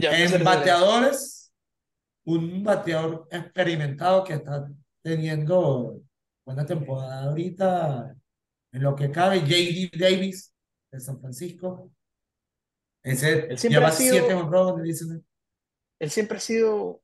Ya 0.00 0.16
En 0.24 0.44
bateadores, 0.44 1.52
un 2.26 2.62
bateador 2.62 3.26
experimentado 3.30 4.22
que 4.22 4.34
está 4.34 4.68
teniendo 5.02 6.00
buena 6.46 6.64
temporada 6.64 7.24
ahorita, 7.24 8.14
en 8.72 8.82
lo 8.82 8.94
que 8.94 9.10
cabe, 9.10 9.40
J.D. 9.40 9.90
Davis 9.98 10.54
de 10.92 11.00
San 11.00 11.18
Francisco. 11.20 11.90
Ese 13.02 13.46
Él 13.50 13.58
siempre 13.58 13.80
lleva 13.80 13.88
ha 13.88 13.92
sido- 13.92 14.14
siete 14.14 14.34
honrones, 14.34 15.02
él 16.00 16.10
siempre 16.10 16.36
ha 16.38 16.40
sido 16.40 17.02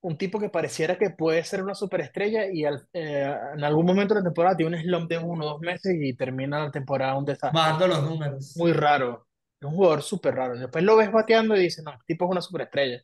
un 0.00 0.16
tipo 0.18 0.38
que 0.40 0.48
pareciera 0.50 0.98
que 0.98 1.10
puede 1.10 1.44
ser 1.44 1.62
una 1.62 1.74
superestrella 1.74 2.46
y 2.52 2.64
al- 2.64 2.88
eh, 2.92 3.34
en 3.54 3.64
algún 3.64 3.86
momento 3.86 4.14
de 4.14 4.20
la 4.20 4.24
temporada 4.24 4.56
tiene 4.56 4.76
un 4.76 4.82
slump 4.82 5.10
de 5.10 5.18
uno 5.18 5.44
o 5.44 5.48
dos 5.50 5.60
meses 5.60 5.96
y 6.00 6.14
termina 6.14 6.60
la 6.60 6.70
temporada 6.70 7.16
un 7.18 7.24
desastre. 7.24 7.58
bajando 7.58 7.88
los 7.88 8.02
números. 8.04 8.56
Muy 8.56 8.72
raro. 8.72 9.26
Es 9.60 9.66
un 9.68 9.74
jugador 9.74 10.02
súper 10.02 10.34
raro. 10.36 10.58
Después 10.58 10.84
lo 10.84 10.96
ves 10.96 11.10
bateando 11.10 11.56
y 11.56 11.60
dices, 11.62 11.84
no, 11.84 11.92
el 11.92 11.98
tipo 12.06 12.24
es 12.26 12.30
una 12.30 12.40
superestrella. 12.42 13.02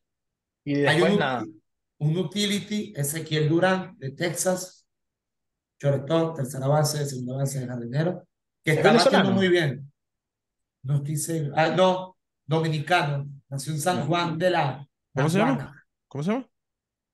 Y 0.65 0.77
Hay 0.85 0.97
después 0.97 1.13
un, 1.15 1.19
nada. 1.19 1.45
un 1.99 2.17
utility, 2.19 2.93
Ezequiel 2.97 3.49
Durán 3.49 3.97
de 3.99 4.11
Texas, 4.13 4.87
shortstop, 5.81 6.37
tercera 6.37 6.67
base, 6.69 7.07
segunda 7.07 7.37
base 7.37 7.61
de 7.61 7.67
jardinero, 7.69 8.25
que 8.65 8.73
¿Es 8.73 8.79
está 8.79 8.93
batiendo 8.93 9.31
muy 9.33 9.49
bien. 9.49 9.93
No 10.83 10.97
estoy 10.97 11.17
seguro. 11.17 11.55
Ah, 11.57 11.69
no, 11.71 12.17
dominicano. 12.47 13.27
Nació 13.49 13.73
en 13.75 13.81
San 13.81 14.07
Juan 14.07 14.39
de 14.39 14.51
la 14.51 14.87
¿Cómo 15.15 15.29
se 15.31 15.39
llama? 15.39 15.87
¿Cómo 16.09 16.25
se 16.25 16.31
llama? 16.33 16.49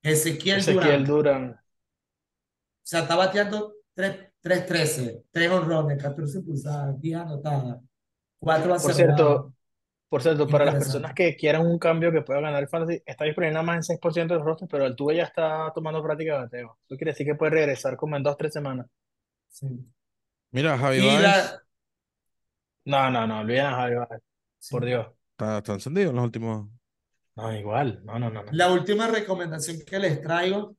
Ezequiel 0.03 0.59
Ezequiel 0.59 1.05
Durán. 1.05 1.49
Durán. 1.49 1.51
O 1.53 1.61
sea, 2.83 3.01
está 3.01 3.17
bateando 3.17 3.75
3-13, 3.95 5.25
3 5.31 5.51
honrones, 5.51 6.03
14 6.03 6.41
pulsadas, 6.41 7.01
10 7.01 7.17
anotadas, 7.17 7.79
4 8.39 8.77
Por 8.83 8.95
cierto, 8.95 9.55
por 10.11 10.23
cierto, 10.23 10.49
para 10.49 10.65
las 10.65 10.75
personas 10.75 11.15
que 11.15 11.37
quieran 11.37 11.65
un 11.65 11.79
cambio 11.79 12.11
que 12.11 12.23
pueda 12.23 12.41
ganar 12.41 12.61
el 12.61 12.69
fantasy, 12.69 13.01
está 13.07 13.25
disponible 13.27 13.53
nada 13.53 13.63
más 13.63 13.89
en 13.89 13.97
6% 13.97 14.35
de 14.35 14.35
los 14.35 14.45
rostros, 14.45 14.69
pero 14.69 14.87
el 14.87 14.97
tuyo 14.97 15.19
ya 15.19 15.23
está 15.23 15.71
tomando 15.73 16.03
práctica 16.03 16.35
de 16.35 16.41
bateo. 16.41 16.79
Eso 16.85 16.97
quiere 16.97 17.13
decir 17.13 17.27
que 17.27 17.37
puede 17.37 17.53
regresar 17.53 17.97
como 17.97 18.17
en 18.17 18.25
2-3 18.25 18.51
semanas. 18.51 18.87
Sí. 19.49 19.69
Mira, 20.51 20.77
Javi 20.77 20.97
Y 20.97 21.07
Baez 21.07 21.23
la, 21.23 21.63
No, 22.87 23.11
no, 23.11 23.27
no, 23.29 23.41
olviden 23.41 23.67
a 23.67 23.75
Javi 23.77 23.95
Baez, 23.95 24.23
sí. 24.59 24.75
por 24.75 24.85
Dios. 24.85 25.07
está, 25.31 25.59
está 25.59 25.75
encendido 25.75 26.11
en 26.11 26.17
los 26.17 26.25
últimos. 26.25 26.69
No, 27.41 27.57
igual. 27.57 28.01
No, 28.05 28.19
no, 28.19 28.31
no, 28.31 28.43
no. 28.45 28.53
La 28.53 28.71
última 28.73 29.07
recomendación 29.07 29.79
que 29.87 29.99
les 29.99 30.21
traigo, 30.21 30.77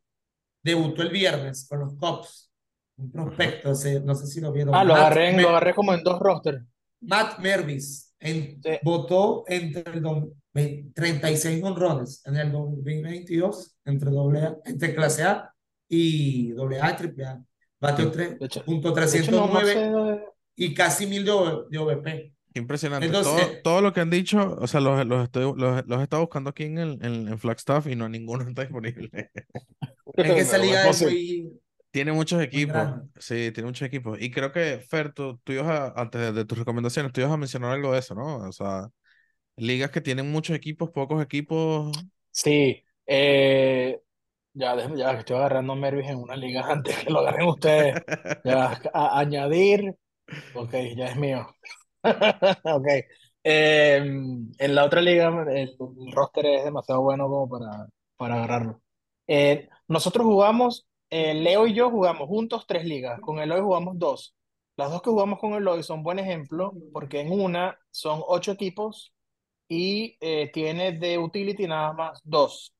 debutó 0.64 1.02
el 1.02 1.10
viernes 1.10 1.68
con 1.68 1.80
los 1.80 1.96
Cubs. 1.96 2.52
Un 2.98 3.12
prospecto, 3.12 3.74
se- 3.74 4.02
no 4.02 4.14
sé 4.14 4.28
si 4.28 4.42
lo 4.42 4.52
vieron. 4.52 4.76
Ah, 4.76 4.84
lo 4.84 4.94
agarré, 4.94 5.40
lo 5.42 5.50
agarré 5.50 5.74
como 5.74 5.94
en 5.94 6.04
dos 6.04 6.20
rosters. 6.20 6.64
Matt 7.02 7.40
Mervis 7.40 8.14
en- 8.20 8.62
Sí. 8.62 8.70
votó 8.84 9.44
entre 9.48 9.84
el 9.92 10.02
do- 10.04 10.32
ve- 10.54 10.86
36 10.94 11.64
honrones 11.64 12.22
en 12.28 12.36
el 12.36 12.52
2022 12.52 13.76
entre, 13.86 14.12
doble 14.12 14.42
A- 14.42 14.58
entre 14.66 14.94
clase 14.94 15.24
A 15.24 15.52
y 15.90 16.52
doble 16.52 16.80
A 16.80 16.92
y 16.92 16.96
triple 16.96 17.26
A. 17.26 17.42
Bateó 17.80 18.12
De 18.12 18.38
hecho, 18.42 18.64
punto 18.64 18.92
de 18.92 19.04
hecho, 19.04 19.32
no, 19.32 19.48
no 19.48 19.60
309 19.60 19.74
sé. 19.74 20.24
y 20.58 20.74
casi 20.76 21.08
1000 21.08 21.26
de, 21.26 21.32
de 21.72 21.78
OVP. 21.80 22.34
Impresionante. 22.54 23.06
Entonces- 23.06 23.48
todo, 23.48 23.62
todo 23.64 23.82
lo 23.82 23.94
que 23.94 24.02
han 24.02 24.10
dicho, 24.10 24.58
o 24.60 24.68
sea, 24.68 24.82
los, 24.82 25.06
los, 25.06 25.24
estoy, 25.24 25.44
los, 25.58 25.86
los 25.88 26.00
he 26.00 26.04
estado 26.04 26.22
buscando 26.24 26.50
aquí 26.50 26.64
en, 26.64 26.78
el, 26.78 27.00
en, 27.06 27.28
en 27.28 27.40
Flagstaff 27.40 27.88
y 27.88 27.96
no 27.96 28.10
ninguno 28.10 28.44
está 28.50 28.64
disponible. 28.64 29.10
Es 30.14 30.34
que 30.34 30.40
esa 30.40 30.58
liga 30.58 30.90
es 30.90 31.02
muy, 31.02 31.62
Tiene 31.92 32.12
muchos 32.12 32.42
equipos. 32.42 32.76
Sí, 33.20 33.52
tiene 33.54 33.68
muchos 33.68 33.86
equipos. 33.88 34.22
Y 34.22 34.32
creo 34.32 34.52
que, 34.52 34.80
Fer, 34.90 35.14
tú, 35.14 35.40
tú 35.44 35.54
ibas 35.54 35.68
a- 35.68 35.94
antes 36.02 36.20
de, 36.22 36.32
de 36.34 36.46
tus 36.46 36.58
recomendaciones, 36.58 37.12
tú 37.14 37.22
ibas 37.22 37.34
a 37.34 37.38
mencionar 37.38 37.72
algo 37.72 37.94
de 37.94 38.00
eso, 38.00 38.16
¿no? 38.16 38.38
O 38.38 38.52
sea, 38.52 38.90
ligas 39.58 39.92
que 39.92 40.02
tienen 40.02 40.32
muchos 40.32 40.56
equipos, 40.56 40.90
pocos 40.92 41.22
equipos. 41.24 41.92
Sí, 42.32 42.84
eh, 43.08 44.00
ya, 44.54 44.76
déjame- 44.76 44.98
ya 44.98 45.14
que 45.14 45.20
estoy 45.20 45.38
agarrando 45.38 45.76
Mervis 45.76 46.08
en 46.10 46.18
una 46.18 46.36
liga 46.36 46.64
antes 46.70 46.98
que 46.98 47.10
lo 47.10 47.20
agarren 47.20 47.48
ustedes. 47.48 47.96
Ya, 48.44 48.80
a- 48.94 49.20
añadir, 49.20 49.96
ok, 50.54 50.74
ya 50.98 51.08
es 51.08 51.16
mío. 51.18 51.48
Ok. 52.64 52.88
Eh, 53.44 53.98
en 53.98 54.76
la 54.76 54.86
otra 54.86 55.02
liga 55.02 55.28
el, 55.50 55.76
el 55.80 56.12
roster 56.12 56.46
es 56.46 56.64
demasiado 56.66 57.02
bueno 57.02 57.28
como 57.28 57.50
para, 57.50 57.88
para 58.18 58.36
agarrarlo. 58.36 58.82
Eh, 59.28 59.68
nosotros 59.88 60.26
jugamos, 60.26 60.88
eh, 61.10 61.34
Leo 61.34 61.66
y 61.68 61.74
yo 61.74 61.90
jugamos 61.90 62.28
juntos 62.28 62.66
tres 62.68 62.86
ligas, 62.86 63.20
con 63.22 63.40
Eloy 63.40 63.62
jugamos 63.62 63.98
dos. 63.98 64.36
Las 64.78 64.92
dos 64.92 65.02
que 65.02 65.10
jugamos 65.10 65.40
con 65.40 65.54
Eloy 65.54 65.84
son 65.84 66.04
buen 66.04 66.20
ejemplo 66.20 66.78
porque 66.92 67.22
en 67.22 67.32
una 67.32 67.78
son 67.92 68.22
ocho 68.28 68.52
equipos 68.52 69.14
y 69.70 70.18
eh, 70.22 70.52
tiene 70.54 70.94
de 70.94 71.18
utility 71.20 71.68
nada 71.68 71.94
más 71.94 72.22
dos. 72.24 72.74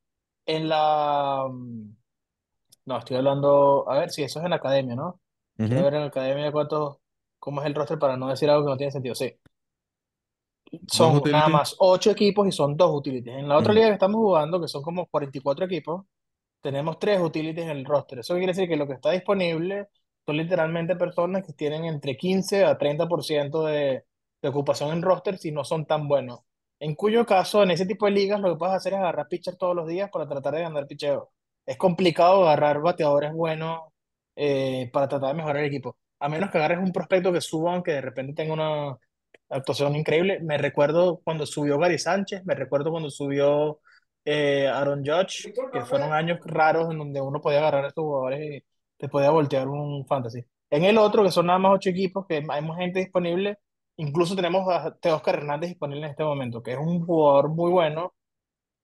En 0.46 0.70
la... 0.70 1.48
mm, 1.52 1.96
No, 2.86 2.98
estoy 2.98 3.18
hablando, 3.18 3.90
a 3.90 4.00
ver 4.00 4.10
si 4.12 4.24
eso 4.24 4.40
es 4.40 4.46
en 4.46 4.50
la 4.52 4.56
academia, 4.58 4.96
¿no? 4.96 5.20
Quiero 5.64 5.84
Ujú, 5.84 5.86
ver 5.86 5.94
en 5.96 6.02
la 6.02 6.08
academia 6.08 6.52
cuántos, 6.52 6.98
cómo 7.42 7.62
es 7.62 7.68
el 7.68 7.76
roster 7.76 8.00
para 8.00 8.18
no 8.18 8.30
decir 8.30 8.50
algo 8.52 8.66
que 8.66 8.72
no 8.72 8.78
tiene 8.78 8.94
sentido. 8.94 9.16
Sí, 9.16 9.34
Dos 10.92 11.16
son 11.16 11.22
nada 11.30 11.50
más 11.50 11.76
ocho 11.80 12.12
equipos 12.12 12.48
y 12.48 12.52
son 12.52 12.76
dos 12.78 12.92
utilities. 12.96 13.36
En 13.38 13.48
la 13.48 13.58
otra 13.58 13.74
Ujú. 13.74 13.74
liga 13.74 13.88
que 13.88 13.94
estamos 13.94 14.18
jugando, 14.18 14.60
que 14.62 14.68
son 14.68 14.82
como 14.84 15.08
44 15.08 15.66
equipos, 15.66 16.06
tenemos 16.62 17.00
tres 17.00 17.22
utilities 17.22 17.66
en 17.66 17.72
el 17.78 17.86
roster. 17.86 18.20
Eso 18.20 18.36
quiere 18.36 18.54
decir 18.54 18.70
que 18.70 18.78
lo 18.78 18.88
que 18.88 18.96
está 18.96 19.12
disponible 19.12 19.90
son 20.26 20.38
literalmente 20.38 20.96
personas 20.96 21.46
que 21.46 21.54
tienen 21.54 21.86
entre 21.86 22.18
15 22.18 22.66
a 22.66 22.78
30% 22.78 23.66
de, 23.66 24.06
de 24.42 24.50
ocupación 24.50 24.92
en 24.92 25.02
roster 25.02 25.38
si 25.38 25.52
no 25.52 25.64
son 25.66 25.86
tan 25.86 26.08
buenos. 26.08 26.42
En 26.80 26.96
cuyo 26.96 27.26
caso, 27.26 27.64
en 27.64 27.72
ese 27.72 27.86
tipo 27.88 28.06
de 28.08 28.12
ligas, 28.14 28.42
lo 28.42 28.52
que 28.54 28.58
puedes 28.60 28.76
hacer 28.76 28.94
es 28.94 29.00
agarrar 29.00 29.28
pitchers 29.30 29.58
todos 29.58 29.76
los 29.76 29.88
días 29.88 30.10
para 30.12 30.28
tratar 30.28 30.56
de 30.56 30.62
ganar 30.62 30.88
picheo. 30.88 31.32
Es 31.66 31.78
complicado 31.78 32.44
agarrar 32.44 32.82
bateadores 32.82 33.34
buenos 33.34 33.82
eh, 34.36 34.90
para 34.94 35.08
tratar 35.10 35.30
de 35.30 35.36
mejorar 35.36 35.58
el 35.64 35.68
equipo. 35.70 35.98
A 36.22 36.30
menos 36.30 36.52
que 36.52 36.58
agarres 36.58 36.80
un 36.80 36.92
prospecto 36.92 37.34
que 37.34 37.42
suba, 37.42 37.74
aunque 37.74 37.94
de 37.94 38.02
repente 38.02 38.34
tenga 38.34 38.54
una 38.54 38.98
actuación 39.50 39.96
increíble. 39.96 40.40
Me 40.42 40.58
recuerdo 40.58 41.22
cuando 41.24 41.46
subió 41.46 41.78
Gary 41.78 42.00
Sánchez, 42.00 42.46
me 42.46 42.56
recuerdo 42.56 42.92
cuando 42.92 43.10
subió 43.10 43.80
eh, 44.26 44.68
Aaron 44.68 45.04
Judge, 45.06 45.54
que 45.74 45.82
fueron 45.82 46.14
años 46.14 46.40
raros 46.46 46.92
en 46.92 46.98
donde 47.00 47.22
uno 47.22 47.42
podía 47.42 47.60
agarrar 47.60 47.86
a 47.86 47.88
estos 47.90 48.04
jugadores 48.04 48.40
y 48.40 48.64
te 48.98 49.10
podía 49.10 49.32
voltear 49.32 49.68
un 49.68 50.06
fantasy. 50.06 50.44
En 50.70 50.86
el 50.86 50.98
otro, 50.98 51.24
que 51.24 51.32
son 51.32 51.48
nada 51.48 51.60
más 51.60 51.74
ocho 51.74 51.90
equipos, 51.90 52.26
que 52.28 52.36
hay 52.36 52.62
más 52.62 52.78
gente 52.78 53.00
disponible, 53.00 53.58
incluso 53.98 54.36
tenemos 54.36 54.68
a 54.70 54.96
Teóscar 54.96 55.36
Hernández 55.36 55.70
disponible 55.72 56.06
en 56.06 56.12
este 56.12 56.24
momento, 56.24 56.64
que 56.64 56.74
es 56.74 56.78
un 56.80 57.06
jugador 57.06 57.50
muy 57.50 57.72
bueno, 57.72 58.14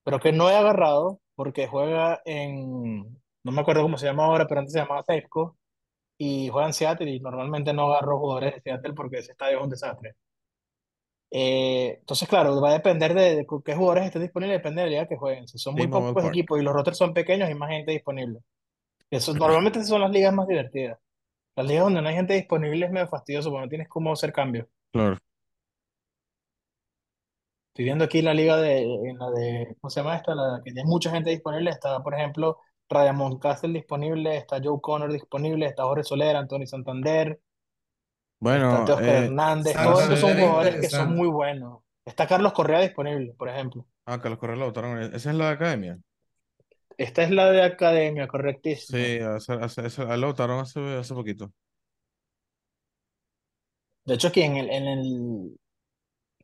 pero 0.03 0.20
que 0.20 0.32
no 0.32 0.50
he 0.50 0.56
agarrado 0.56 1.22
porque 1.36 1.67
juega 1.67 2.22
en, 2.25 3.22
no 3.44 3.51
me 3.51 3.62
acuerdo 3.62 3.84
cómo 3.84 3.98
se 3.98 4.08
llama 4.08 4.25
ahora, 4.25 4.48
pero 4.48 4.62
antes 4.62 4.74
se 4.74 4.79
llamaba 4.79 5.03
Safeco, 5.03 5.57
y 6.18 6.50
juega 6.50 6.68
en 6.68 6.74
Seattle 6.74 7.10
y 7.12 7.20
normalmente 7.20 7.74
no 7.74 7.92
agarro 7.92 8.20
jugadores 8.20 8.56
de 8.56 8.62
Seattle 8.62 8.94
porque 8.94 9.20
ese 9.20 9.34
estadio 9.34 9.58
es 9.58 9.64
un 9.64 9.70
desastre. 9.70 10.16
Eh, 11.30 11.98
entonces, 12.00 12.28
claro, 12.28 12.60
va 12.62 12.70
a 12.70 12.74
depender 12.74 13.14
de, 13.14 13.36
de 13.36 13.48
qué 13.66 13.76
jugadores 13.76 14.06
estén 14.06 14.22
disponibles, 14.22 14.60
depende 14.60 14.82
de 14.82 14.88
la 14.88 14.92
liga 14.92 15.08
que 15.08 15.18
jueguen. 15.18 15.48
Si 15.48 15.58
son 15.58 15.76
muy 15.76 15.84
T-Mobile 15.84 16.10
pocos 16.10 16.24
Park. 16.24 16.36
equipos 16.36 16.60
y 16.60 16.64
los 16.64 16.74
rosters 16.74 16.98
son 16.98 17.14
pequeños, 17.14 17.48
hay 17.48 17.56
más 17.56 17.70
gente 17.70 17.92
disponible. 17.92 18.40
Eso, 19.10 19.34
normalmente 19.34 19.84
son 19.84 20.02
las 20.02 20.12
ligas 20.12 20.34
más 20.34 20.48
divertidas. 20.48 20.98
Las 21.56 21.66
ligas 21.68 21.84
donde 21.84 22.02
no 22.02 22.10
hay 22.10 22.16
gente 22.16 22.34
disponible 22.34 22.86
es 22.86 22.92
medio 22.92 23.08
fastidioso 23.08 23.50
porque 23.50 23.66
no 23.66 23.70
tienes 23.70 23.90
cómo 23.90 24.12
hacer 24.14 24.32
cambios. 24.32 24.68
Claro. 24.92 25.18
Estoy 27.70 27.86
viendo 27.86 28.06
aquí 28.06 28.22
la 28.22 28.34
liga 28.34 28.58
de, 28.58 28.84
en 28.84 29.18
la 29.18 29.30
de, 29.32 29.76
¿cómo 29.80 29.90
se 29.90 30.00
llama 30.00 30.16
esta? 30.16 30.34
La 30.34 30.62
que 30.64 30.72
tiene 30.72 30.88
mucha 30.88 31.12
gente 31.12 31.30
disponible. 31.30 31.70
Está, 31.70 32.02
por 32.02 32.14
ejemplo, 32.14 32.58
Ryan 32.89 33.38
Castle 33.38 33.74
disponible, 33.74 34.38
está 34.38 34.60
Joe 34.63 34.79
Connor 34.82 35.12
disponible, 35.12 35.65
está 35.65 35.84
Jorge 35.84 36.03
Soler, 36.03 36.36
Anthony 36.36 36.65
Santander, 36.65 37.29
está 37.29 37.39
Bueno, 38.39 38.86
Teóscar 38.86 39.10
eh, 39.10 39.25
Hernández. 39.25 39.75
Todos 39.75 40.03
estos 40.03 40.20
son 40.20 40.29
jugadores 40.38 40.75
que 40.82 40.89
son 40.89 41.15
muy 41.15 41.27
buenos. 41.27 41.79
Está 42.06 42.27
Carlos 42.27 42.53
Correa 42.53 42.79
disponible, 42.79 43.34
por 43.38 43.50
ejemplo. 43.50 43.86
ah, 44.06 44.20
Carlos 44.22 44.39
Correa 44.39 44.56
lo 44.56 44.65
votaron. 44.65 45.00
Esa 45.13 45.29
es 45.32 45.36
la 45.36 45.50
academia. 45.50 46.00
Esta 46.98 47.24
es 47.24 47.32
la 47.32 47.51
de 47.51 47.62
academia, 47.62 48.24
Sí, 48.24 48.29
correctísimo. 48.29 48.98
esa- 49.38 49.65
esa- 49.65 50.03
a 50.12 50.15
él 50.15 50.22
lo 50.22 50.27
votaron 50.27 50.60
hace, 50.60 50.79
hace 50.98 51.13
poquito. 51.13 51.51
De 54.06 54.13
hecho, 54.15 54.29
aquí 54.29 54.41
en 54.41 54.56
el, 54.58 54.70
en 54.70 54.88
el, 54.88 55.60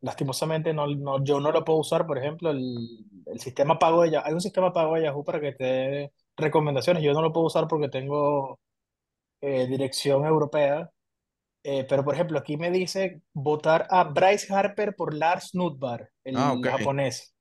lastimosamente 0.01 0.73
no, 0.73 0.87
no, 0.87 1.23
yo 1.23 1.39
no 1.39 1.51
lo 1.51 1.63
puedo 1.65 1.79
usar, 1.79 2.05
por 2.05 2.17
ejemplo, 2.17 2.51
el, 2.51 3.05
el 3.25 3.39
sistema 3.39 3.79
pago 3.79 4.03
de 4.03 4.11
Yahoo. 4.11 4.27
Hay 4.27 4.33
un 4.33 4.41
sistema 4.41 4.73
pago 4.73 4.95
de 4.95 5.03
Yahoo 5.03 5.23
para 5.23 5.39
que 5.39 5.53
te 5.53 5.63
dé 5.63 6.13
recomendaciones. 6.37 7.03
Yo 7.03 7.13
no 7.13 7.21
lo 7.21 7.33
puedo 7.33 7.47
usar 7.47 7.67
porque 7.67 7.89
tengo 7.89 8.59
eh, 9.41 9.67
dirección 9.67 10.25
europea. 10.25 10.89
Eh, 11.63 11.85
pero, 11.89 12.03
por 12.05 12.15
ejemplo, 12.15 12.39
aquí 12.39 12.57
me 12.57 12.71
dice 12.71 13.21
votar 13.33 13.87
a 13.89 14.05
Bryce 14.05 14.53
Harper 14.53 14.95
por 14.95 15.13
Lars 15.13 15.55
Nutbar, 15.55 16.09
Ah, 16.31 16.53
el 16.53 16.53
ok. 16.53 16.67
japonés. 16.67 17.33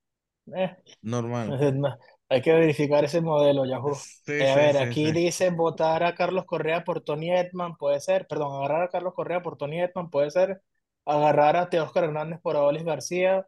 Eh, 0.57 0.77
Normal. 1.03 1.61
no, 1.75 1.97
hay 2.29 2.43
que 2.43 2.53
verificar 2.53 3.05
ese 3.05 3.21
modelo, 3.21 3.65
Yahoo. 3.67 4.07
Sí, 4.25 4.33
Eh, 4.39 4.51
a 4.51 4.55
sí, 4.55 4.57
ver, 4.57 4.77
sí, 4.77 4.79
aquí 4.79 5.13
dice 5.13 5.51
votar 5.51 6.03
a 6.05 6.15
Carlos 6.15 6.45
Correa 6.47 6.85
por 6.85 7.03
Tony 7.03 7.31
Edman, 7.33 7.77
puede 7.77 8.01
ser. 8.01 8.27
Perdón, 8.27 8.57
agarrar 8.57 8.83
a 8.85 8.89
Carlos 8.89 9.15
Correa 9.15 9.43
por 9.43 9.57
Tony 9.57 9.81
Edman, 9.81 10.11
puede 10.11 10.31
ser. 10.31 10.63
Agarrar 11.05 11.57
a 11.57 11.69
Teóscar 11.71 12.05
Hernández 12.05 12.41
por 12.43 12.57
Adolis 12.57 12.85
García, 12.85 13.47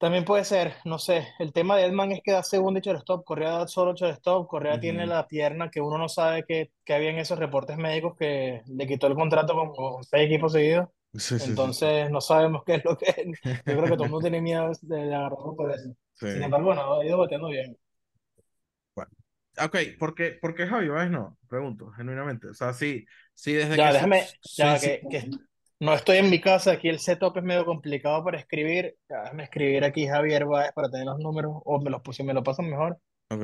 también 0.00 0.24
puede 0.24 0.44
ser. 0.46 0.76
No 0.86 0.98
sé, 0.98 1.28
el 1.38 1.52
tema 1.52 1.76
de 1.76 1.84
Edman 1.84 2.10
es 2.10 2.22
que 2.24 2.32
da 2.32 2.42
segundo 2.42 2.80
shortstop, 2.80 3.22
Correa 3.22 3.50
da 3.50 3.68
solo 3.68 3.94
shortstop, 3.94 4.48
Correa 4.48 4.80
tiene 4.80 5.00
Ujú. 5.00 5.10
la 5.10 5.28
pierna 5.28 5.70
que 5.70 5.82
uno 5.82 5.98
no 5.98 6.08
sabe 6.08 6.44
que, 6.48 6.72
que 6.84 6.94
había 6.94 7.10
en 7.10 7.18
esos 7.18 7.38
reportes 7.38 7.76
médicos 7.76 8.16
que 8.18 8.62
le 8.66 8.86
quitó 8.86 9.08
el 9.08 9.14
contrato 9.14 9.54
con, 9.54 9.72
con 9.74 10.02
seis 10.02 10.26
equipos 10.26 10.52
seguidos. 10.52 10.88
Sí, 11.12 11.20
sí, 11.20 11.38
sí, 11.38 11.44
sí. 11.44 11.50
Entonces 11.50 12.10
no 12.10 12.22
sabemos 12.22 12.62
qué 12.64 12.76
es 12.76 12.84
lo 12.84 12.96
que 12.96 13.10
es. 13.10 13.40
Yo 13.44 13.76
creo 13.76 13.84
que 13.84 13.90
todo 13.90 14.04
el 14.04 14.10
mundo 14.10 14.22
tiene 14.22 14.40
miedo 14.40 14.70
de, 14.80 15.14
agarrarlo 15.14 15.54
por 15.54 15.70
eso. 15.70 15.94
Sin 16.14 16.42
embargo, 16.42 16.66
bueno, 16.68 16.94
ha 16.94 17.04
ido 17.04 17.18
bateando 17.18 17.48
bien. 17.48 17.76
Bueno. 18.94 19.10
Ok, 19.62 19.76
¿por 19.98 20.14
qué, 20.14 20.30
por 20.30 20.54
qué 20.54 20.66
Javi 20.66 20.88
Baez 20.88 21.10
no? 21.10 21.36
Pregunto, 21.46 21.90
genuinamente. 21.90 22.48
O 22.48 22.54
sea, 22.54 22.72
sí, 22.72 23.04
sí, 23.34 23.52
desde 23.52 23.76
Ya, 23.76 23.88
que 23.88 23.92
déjame, 23.94 24.24
ya 24.56 24.78
que, 24.80 25.02
que 25.10 25.30
no 25.80 25.94
estoy 25.94 26.18
en 26.18 26.30
mi 26.30 26.40
casa, 26.40 26.72
aquí 26.72 26.88
el 26.88 26.98
setup 27.00 27.36
es 27.38 27.42
medio 27.44 27.64
complicado 27.64 28.22
para 28.24 28.38
escribir. 28.38 28.96
Ya, 29.08 29.22
déjame 29.22 29.44
escribir 29.44 29.84
aquí 29.84 30.06
Javier 30.06 30.44
Baez 30.46 30.72
para 30.72 30.90
tener 30.90 31.06
los 31.06 31.18
números, 31.18 31.52
o 31.64 31.80
me 31.80 31.90
los, 31.90 32.02
si 32.12 32.22
me 32.22 32.34
lo 32.34 32.42
pasan 32.42 32.68
mejor. 32.70 32.98
Ok, 33.30 33.42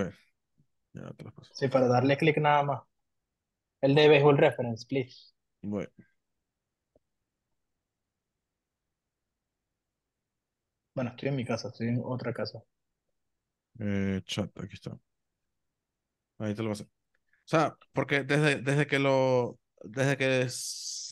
ya 0.95 1.13
te 1.15 1.25
los 1.25 1.33
paso. 1.35 1.53
Sí, 1.55 1.69
para 1.69 1.89
darle 1.89 2.17
clic 2.17 2.39
nada 2.39 2.63
más. 2.63 2.81
El 3.81 3.95
de 3.95 4.09
Baseball 4.09 4.37
Reference, 4.39 4.87
please. 4.87 5.33
Bueno, 5.63 5.91
Bueno, 10.97 11.11
estoy 11.11 11.29
en 11.29 11.37
mi 11.37 11.45
casa, 11.45 11.69
estoy 11.69 11.87
en 11.89 12.01
otra 12.05 12.33
casa. 12.33 12.61
eh, 13.79 14.21
chat, 14.27 14.51
aquí 14.61 14.75
está. 14.75 14.99
Ahí 16.39 16.55
te 16.55 16.63
lo 16.63 16.71
pasé. 16.71 16.85
O 16.85 16.89
sea, 17.47 17.77
porque 17.93 18.25
desde, 18.25 18.57
desde 18.63 18.87
que 18.87 18.99
lo, 18.99 19.59
desde 19.83 20.17
que 20.17 20.27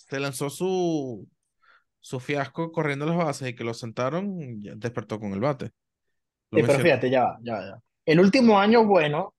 se 0.09 0.21
lanzó 0.21 0.51
su, 0.51 1.29
su 2.01 2.21
fiasco 2.21 2.73
corriendo 2.73 3.07
las 3.07 3.17
bases 3.17 3.49
y 3.49 3.55
que 3.55 3.65
lo 3.65 3.75
sentaron, 3.75 4.63
ya 4.63 4.75
despertó 4.77 5.19
con 5.19 5.33
el 5.33 5.41
bate. 5.41 5.71
Lo 6.51 6.59
Sí, 6.59 6.65
pero 6.67 6.79
fíjate, 6.79 7.11
ya 7.11 7.25
va, 7.25 7.39
ya, 7.43 7.55
va, 7.55 7.61
ya. 7.67 7.83
El 8.07 8.21
último 8.21 8.59
año 8.59 8.85
bueno, 8.85 9.35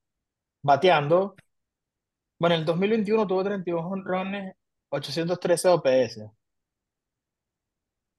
bateando, 0.63 1.35
bueno, 2.39 2.55
en 2.55 2.61
el 2.61 2.65
2021 2.65 3.27
tuvo 3.27 3.43
32 3.43 3.83
honrones, 3.85 4.55
813 4.89 5.69
OPS. 5.69 6.21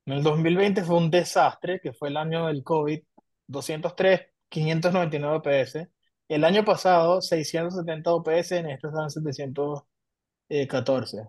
En 0.06 0.14
el 0.14 0.22
2020 0.22 0.84
fue 0.84 0.96
un 0.96 1.10
desastre, 1.10 1.80
que 1.80 1.92
fue 1.92 2.08
el 2.08 2.16
año 2.16 2.46
del 2.46 2.62
COVID, 2.62 3.02
203, 3.48 4.20
599 4.48 5.36
OPS. 5.36 5.88
El 6.28 6.44
año 6.44 6.64
pasado, 6.64 7.20
670 7.20 8.12
OPS, 8.12 8.52
en 8.52 8.70
estos 8.70 8.92
están 8.92 9.10
714. 9.10 11.26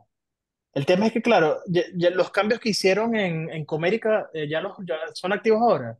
El 0.73 0.85
tema 0.85 1.07
es 1.07 1.13
que, 1.13 1.21
claro, 1.21 1.59
ya- 1.67 1.83
ya 1.95 2.09
los 2.11 2.29
cambios 2.31 2.59
que 2.59 2.69
hicieron 2.69 3.15
en, 3.15 3.49
en 3.49 3.65
Comérica 3.65 4.29
eh, 4.33 4.47
ya, 4.47 4.61
los, 4.61 4.73
ya 4.85 4.95
son 5.13 5.33
activos 5.33 5.61
ahora. 5.61 5.97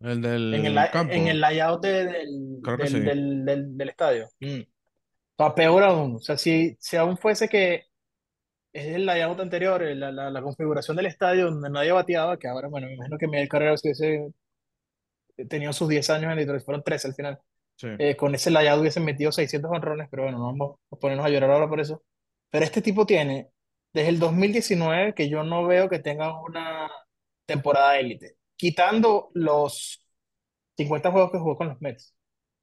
El 0.00 0.24
En 0.24 0.24
el, 0.24 0.62
del 0.62 0.74
la- 0.74 0.86
en 0.86 0.92
campo, 0.92 1.12
el 1.14 1.40
layout 1.40 1.82
de- 1.82 2.04
del, 2.06 2.58
creo 2.62 2.76
que 2.76 2.82
del, 2.84 2.92
sí. 2.92 3.00
del, 3.00 3.44
del, 3.44 3.76
del 3.78 3.88
estadio. 3.88 4.28
Mm. 4.40 4.60
O 5.38 5.44
sea, 5.44 5.54
peor 5.54 5.82
aún. 5.82 6.16
O 6.16 6.18
sea, 6.20 6.36
si, 6.38 6.76
si 6.80 6.96
aún 6.96 7.16
fuese 7.18 7.48
que 7.48 7.84
es 8.72 8.86
el 8.94 9.06
layout 9.06 9.40
anterior, 9.40 9.82
eh, 9.82 9.94
la, 9.94 10.10
la, 10.12 10.30
la 10.30 10.42
configuración 10.42 10.96
del 10.96 11.06
estadio 11.06 11.46
donde 11.50 11.68
nadie 11.70 11.92
bateaba, 11.92 12.38
que 12.38 12.48
ahora, 12.48 12.68
bueno, 12.68 12.86
me 12.86 12.94
imagino 12.94 13.18
que 13.18 13.26
Miguel 13.26 13.48
Carrera 13.48 13.76
se 13.76 13.88
hubiese 13.88 14.32
tenido 15.48 15.72
sus 15.72 15.88
10 15.88 16.08
años 16.10 16.30
en 16.32 16.38
Detroit, 16.38 16.64
fueron 16.64 16.82
13 16.82 17.08
al 17.08 17.14
final. 17.14 17.38
Sí. 17.76 17.88
Eh, 17.98 18.16
con 18.16 18.34
ese 18.34 18.50
layado 18.50 18.80
hubiesen 18.80 19.04
metido 19.04 19.30
600 19.32 19.70
honrones, 19.70 20.08
pero 20.10 20.22
bueno, 20.22 20.38
no 20.38 20.44
vamos 20.46 20.78
a 20.90 20.96
ponernos 20.96 21.26
a 21.26 21.28
llorar 21.28 21.50
ahora 21.50 21.68
por 21.68 21.80
eso. 21.80 22.02
Pero 22.50 22.64
este 22.64 22.80
tipo 22.80 23.04
tiene, 23.04 23.50
desde 23.96 24.10
el 24.10 24.18
2019, 24.20 25.14
que 25.14 25.28
yo 25.30 25.42
no 25.44 25.66
veo 25.66 25.88
que 25.88 25.98
tenga 26.00 26.40
una 26.42 26.90
temporada 27.46 27.98
élite, 27.98 28.36
quitando 28.56 29.30
los 29.34 30.02
50 30.76 31.10
juegos 31.12 31.32
que 31.32 31.38
jugó 31.38 31.56
con 31.56 31.68
los 31.68 31.80
Mets, 31.80 32.14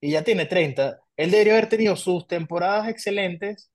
y 0.01 0.11
ya 0.11 0.23
tiene 0.23 0.45
30, 0.45 0.99
él 1.17 1.31
debería 1.31 1.53
haber 1.53 1.69
tenido 1.69 1.95
sus 1.95 2.27
temporadas 2.27 2.89
excelentes, 2.89 3.71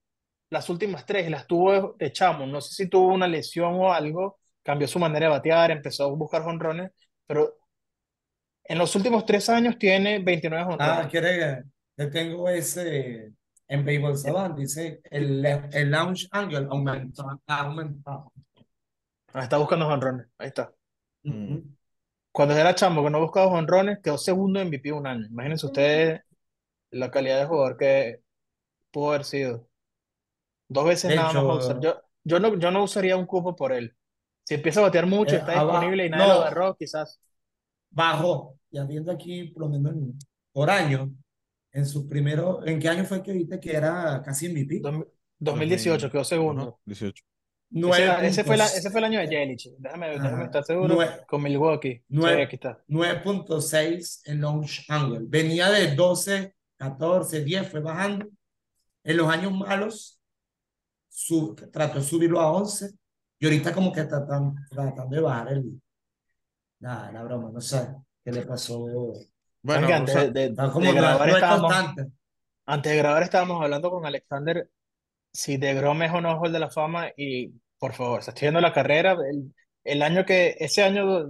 las 0.50 0.70
últimas 0.70 1.06
tres, 1.06 1.30
las 1.30 1.46
tuvo 1.46 1.94
de 1.98 2.12
chamo, 2.12 2.46
no 2.46 2.60
sé 2.60 2.74
si 2.74 2.88
tuvo 2.90 3.14
una 3.14 3.28
lesión 3.28 3.74
o 3.76 3.92
algo, 3.92 4.38
cambió 4.62 4.88
su 4.88 4.98
manera 5.00 5.26
de 5.26 5.32
batear, 5.32 5.70
empezó 5.72 6.04
a 6.04 6.08
buscar 6.14 6.42
honrones, 6.42 6.92
pero 7.26 7.56
en 8.64 8.78
los 8.78 8.94
últimos 8.94 9.26
tres 9.26 9.48
años 9.48 9.78
tiene 9.78 10.20
29 10.20 10.64
Ah, 10.78 11.06
honrones. 11.06 11.10
quiere 11.10 11.38
que 11.96 12.04
yo 12.04 12.10
tengo 12.10 12.48
ese 12.48 13.32
en 13.68 13.84
Baseball 13.84 14.16
Savant, 14.16 14.56
dice 14.58 15.00
el, 15.10 15.44
el 15.46 15.90
launch 15.90 16.28
angle 16.32 16.66
aumenta, 16.70 17.38
aumenta. 17.46 18.25
Ah, 19.32 19.42
está 19.42 19.56
buscando 19.58 19.87
honrones, 19.88 20.26
ahí 20.38 20.48
está. 20.48 20.72
Mm. 21.25 21.54
Ujú. 21.54 21.64
Cuando 22.32 22.54
era 22.56 22.75
chamo 22.75 23.02
que 23.04 23.10
no 23.10 23.20
buscaba 23.20 23.48
honrones, 23.48 23.98
quedó 24.02 24.18
segundo 24.18 24.60
en 24.60 24.68
MVP 24.68 24.92
un 24.92 25.06
año. 25.06 25.26
Imagínense 25.26 25.66
ustedes 25.66 26.22
la 26.90 27.10
calidad 27.10 27.40
de 27.40 27.46
jugador 27.46 27.76
que 27.78 28.22
pudo 28.92 29.10
haber 29.10 29.25
sido. 29.26 29.68
Dos 30.68 30.84
veces 30.87 31.10
De 31.10 31.14
nada 31.14 31.32
más 31.32 31.68
hecho, 31.68 31.80
Yo, 31.80 32.00
yo, 32.25 32.40
no, 32.40 32.56
yo 32.58 32.70
no 32.70 32.82
usaría 32.84 33.16
un 33.16 33.26
cupo 33.26 33.56
por 33.56 33.72
él. 33.72 33.96
Si 34.44 34.54
empieza 34.54 34.80
a 34.80 34.84
batear 34.84 35.06
mucho, 35.06 35.37
eh, 35.37 35.38
está 35.38 35.52
aba- 35.52 35.80
disponible 35.80 36.06
y 36.06 36.10
nadie 36.10 36.26
lo 36.28 36.34
no, 36.34 36.42
agarró, 36.42 36.76
quizás. 36.76 37.20
bajó, 37.90 38.58
ya 38.70 38.84
viendo 38.84 39.12
aquí 39.12 39.44
por 39.44 39.62
lo 39.64 39.68
menos 39.68 39.92
en- 39.94 40.18
por 40.52 40.70
año, 40.70 41.12
en 41.72 41.87
sus 41.87 42.04
primeros, 42.06 42.66
¿en 42.66 42.78
qué 42.80 42.88
año 42.88 43.04
fue 43.04 43.22
que 43.22 43.32
viste 43.32 43.60
que 43.60 43.72
era 43.76 44.22
casi 44.25 44.48
MVP? 44.48 44.80
Dos- 44.80 45.04
2018 45.38 46.10
quedó 46.10 46.25
segundo. 46.25 46.80
18. 46.84 47.22
Ese, 47.22 47.25
9 47.70 48.02
era- 48.02 48.26
ese 48.26 48.44
fue 48.44 48.56
la, 48.56 48.64
ese 48.66 48.90
fue 48.90 49.00
el 49.00 49.04
año 49.04 49.20
de 49.20 49.28
Yelich. 49.28 49.70
Déjame, 49.78 50.08
déjame 50.10 50.44
estar 50.44 50.64
seguro. 50.64 50.94
nue- 50.96 51.26
Con 51.26 51.42
Milwaukee. 51.42 51.96
Sí, 51.98 52.04
nue- 52.16 52.42
aquí 52.44 52.56
está. 52.56 52.82
9.6 52.88 54.22
en 54.25 54.40
launch 54.40 54.84
angle. 54.88 55.20
Venía 55.28 55.68
de 55.70 55.94
12, 55.94 56.54
14, 56.76 57.44
10, 57.44 57.68
fue 57.70 57.80
bajando. 57.80 58.26
En 59.04 59.16
los 59.16 59.28
años 59.28 59.52
malos, 59.52 60.20
su, 61.08 61.54
trató 61.72 61.98
de 61.98 62.04
subirlo 62.04 62.40
a 62.40 62.52
11 62.52 62.90
y 63.38 63.44
ahorita 63.46 63.72
como 63.72 63.92
que 63.92 64.04
tratan, 64.04 64.54
tratando 64.70 65.14
de 65.16 65.22
bajar 65.22 65.52
el... 65.52 65.80
Nada, 66.80 67.10
la 67.12 67.22
broma, 67.25 67.50
no 67.52 67.60
sé 67.60 67.88
qué 68.25 68.32
le 68.32 68.42
pasó. 68.42 68.87
¿Saben 68.87 69.14
que 69.14 69.38
Bueno, 69.68 69.87
o 69.88 69.92
antes 69.92 70.14
sea, 70.14 70.25
de, 70.25 70.30
de- 70.32 70.44
Está 70.46 70.62
de 70.80 70.92
grabar 70.92 71.28
estábamos, 71.30 71.72
antes 72.66 72.92
de 72.92 72.98
grabar 72.98 73.22
estábamos 73.22 73.62
hablando 73.62 73.90
con 73.90 74.06
Alexander 74.06 74.68
si 75.32 75.56
DeGrom 75.56 76.02
es 76.02 76.12
o 76.12 76.20
no 76.20 76.38
Hall 76.40 76.52
de 76.52 76.58
la 76.58 76.70
Fama 76.70 77.10
y 77.16 77.52
por 77.78 77.92
favor, 77.94 78.22
se 78.22 78.30
estoy 78.30 78.46
viendo 78.46 78.60
la 78.60 78.72
carrera, 78.72 79.12
el, 79.12 79.54
el 79.84 80.02
año 80.02 80.25
que, 80.25 80.56
ese 80.58 80.82
año, 80.82 81.26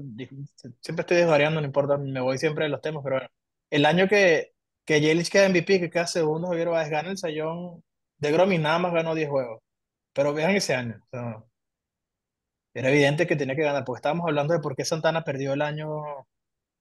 siempre 0.80 1.02
estoy 1.02 1.18
desvariando, 1.18 1.60
no 1.60 1.66
importa, 1.66 1.98
me 1.98 2.20
voy 2.20 2.38
siempre 2.38 2.64
de 2.64 2.70
los 2.70 2.80
temas, 2.80 3.02
pero 3.04 3.16
bueno, 3.16 3.28
el 3.70 3.84
año 3.84 4.08
que, 4.08 4.54
que 4.86 5.00
Yelich 5.00 5.28
queda 5.30 5.48
MVP, 5.48 5.78
que 5.80 5.90
queda 5.90 6.06
segundo, 6.06 6.48
Javier 6.48 6.68
Báez 6.70 6.88
gana 6.90 7.10
el 7.10 7.18
sayón, 7.18 7.84
DeGrom 8.18 8.52
y 8.52 8.58
nada 8.58 8.78
más 8.78 8.92
ganó 8.94 9.14
10 9.14 9.28
juegos, 9.28 9.60
pero 10.14 10.32
vean 10.32 10.52
ese 10.56 10.74
año, 10.74 10.98
o 11.04 11.08
sea, 11.10 11.44
era 12.74 12.88
evidente 12.90 13.26
que 13.26 13.36
tenía 13.36 13.56
que 13.56 13.62
ganar, 13.62 13.84
porque 13.84 13.98
estábamos 13.98 14.26
hablando 14.26 14.54
de 14.54 14.60
por 14.60 14.74
qué 14.76 14.84
Santana 14.84 15.24
perdió 15.24 15.52
el 15.52 15.62
año 15.62 15.88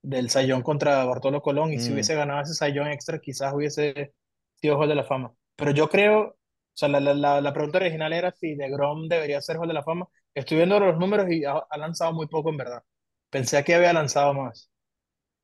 del 0.09 0.29
sayón 0.29 0.61
contra 0.63 1.03
Bartolo 1.05 1.41
Colón 1.41 1.73
y 1.73 1.79
si 1.79 1.93
mm, 1.93 1.93
hubiese 1.93 2.15
ganado 2.15 2.41
ese 2.43 2.53
sayón 2.53 2.87
extra 2.89 3.19
quizás 3.19 3.53
hubiese 3.53 4.13
sido 4.55 4.77
Hall 4.79 4.89
de 4.89 4.95
la 4.95 5.03
Fama. 5.05 5.33
Pero 5.55 5.71
yo 5.71 5.89
creo, 5.89 6.19
o 6.29 6.35
sea, 6.73 6.89
la, 6.89 6.99
la, 6.99 7.13
la, 7.13 7.41
la 7.41 7.53
pregunta 7.53 7.77
original 7.79 8.13
era 8.13 8.31
si 8.31 8.55
DeGrom 8.55 9.07
debería 9.07 9.41
ser 9.41 9.57
Hall 9.57 9.67
de 9.67 9.73
la 9.73 9.83
Fama. 9.83 10.07
Estoy 10.33 10.57
viendo 10.57 10.79
los 10.79 10.97
números 10.97 11.29
y 11.31 11.45
ha, 11.45 11.53
ha 11.69 11.77
lanzado 11.77 12.13
muy 12.13 12.27
poco 12.27 12.49
en 12.49 12.57
verdad. 12.57 12.84
Pensé 13.29 13.63
que 13.63 13.75
había 13.75 13.93
lanzado 13.93 14.34
más. 14.34 14.71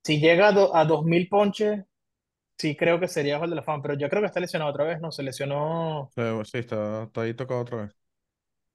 Si 0.04 0.20
llega 0.20 0.50
a, 0.50 0.52
do- 0.54 0.76
a 0.76 0.86
2000 0.86 1.30
ponches, 1.30 1.86
sí 2.58 2.76
creo 2.78 3.00
que 3.00 3.08
sería 3.10 3.40
Hall 3.40 3.50
de 3.52 3.58
la 3.58 3.64
Fama, 3.64 3.84
pero 3.84 3.96
yo 3.96 4.10
creo 4.10 4.22
que 4.22 4.28
está 4.28 4.40
lesionado 4.42 4.72
otra 4.72 4.86
vez, 4.86 5.02
no, 5.02 5.12
se 5.12 5.24
lesionó, 5.24 6.14
sí, 6.16 6.22
sí, 6.46 6.58
está, 6.60 7.04
está 7.04 7.22
ahí 7.22 7.34
tocado 7.34 7.62
otra 7.62 7.78
vez. 7.84 7.96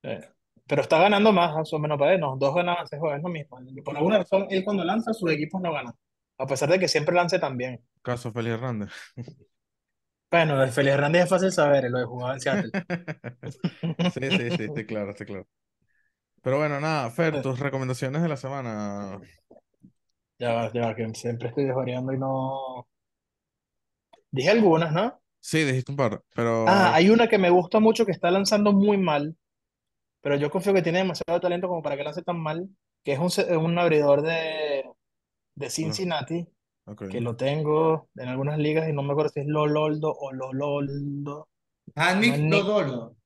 eh, 0.02 0.20
pero 0.68 0.83
está 0.83 0.98
ganando 0.98 1.33
más, 1.33 1.54
más 1.54 1.72
o 1.72 1.78
menos 1.78 1.98
para 1.98 2.14
él, 2.14 2.20
no, 2.20 2.37
dos 2.37 2.54
ganadas, 2.54 2.92
es 2.92 3.00
lo 3.00 3.28
mismo. 3.28 3.59
Por 3.85 3.96
alguna 3.96 4.18
razón, 4.18 4.46
él 4.50 4.64
cuando 4.64 4.85
lanza, 4.85 5.12
sus 5.12 5.31
equipos 5.33 5.61
no 5.61 5.72
ganan, 5.72 5.94
a 6.38 6.46
pesar 6.46 6.68
de 6.68 6.78
que 6.78 6.88
siempre 6.88 7.14
lance 7.14 7.38
también. 7.38 7.81
Caso 8.02 8.33
Félix 8.33 8.54
Hernández. 8.54 8.90
Bueno, 10.31 10.62
el 10.62 10.70
Feliz 10.70 10.92
Hernández 10.92 11.24
es 11.24 11.31
fácil 11.31 11.52
saber, 11.52 11.90
lo 11.90 11.98
de 11.98 12.04
jugar 12.04 12.35
en 12.35 12.40
Seattle. 12.40 12.70
Sí, 14.12 14.31
sí, 14.31 14.50
sí, 14.57 14.64
estoy 14.64 14.85
claro, 14.87 15.11
estoy 15.11 15.26
claro. 15.26 15.46
Pero 16.42 16.59
bueno, 16.59 16.81
nada, 16.81 17.11
Fer, 17.11 17.42
tus 17.42 17.59
recomendaciones 17.59 18.22
de 18.22 18.28
la 18.28 18.37
semana. 18.37 19.20
Ya 20.38 20.52
va, 20.54 20.72
ya 20.72 20.83
va, 20.83 20.94
que 20.94 21.09
siempre 21.14 21.48
estoy 21.48 21.64
desvariando 21.64 22.12
y 22.12 22.18
no... 22.18 22.87
Dije 24.31 24.50
algunas, 24.50 24.92
¿no? 24.92 25.20
Sí, 25.40 25.64
dijiste 25.64 25.92
un 25.92 25.96
par, 25.96 26.22
pero 26.35 26.68
Ah, 26.68 26.94
hay 26.94 27.09
una 27.11 27.28
que 27.28 27.38
me 27.38 27.50
gusta 27.50 27.81
mucho 27.81 28.04
que 28.04 28.12
está 28.12 28.31
lanzando 28.31 28.72
muy 28.72 28.98
mal, 28.98 29.37
pero 30.20 30.37
yo 30.37 30.50
confío 30.50 30.74
que 30.74 30.83
tiene 30.83 30.98
demasiado 31.00 31.40
talento 31.40 31.68
como 31.68 31.83
para 31.83 31.96
que 31.96 32.04
lance 32.04 32.22
tan 32.22 32.40
mal, 32.40 32.68
que 33.04 33.12
es 33.12 33.18
un, 33.18 33.31
un 33.59 33.78
abridor 33.78 34.22
de, 34.22 34.85
de 35.57 35.70
Cincinnati, 35.70 36.48
ok. 36.87 37.02
que 37.09 37.20
lo 37.20 37.37
tengo 37.37 38.11
en 38.16 38.28
algunas 38.28 38.59
ligas 38.59 38.88
y 38.88 38.92
no 38.94 39.02
me 39.02 39.12
acuerdo 39.12 39.31
si 39.33 39.40
es 39.40 39.46
Lololdo 39.46 40.12
o 40.14 40.33
Lololdo. 40.33 41.48
Ah, 41.94 42.14
No 42.14 42.20
Nick 42.20 42.35
es 42.35 42.40
Nick 42.40 42.50
Lodolo, 42.50 43.16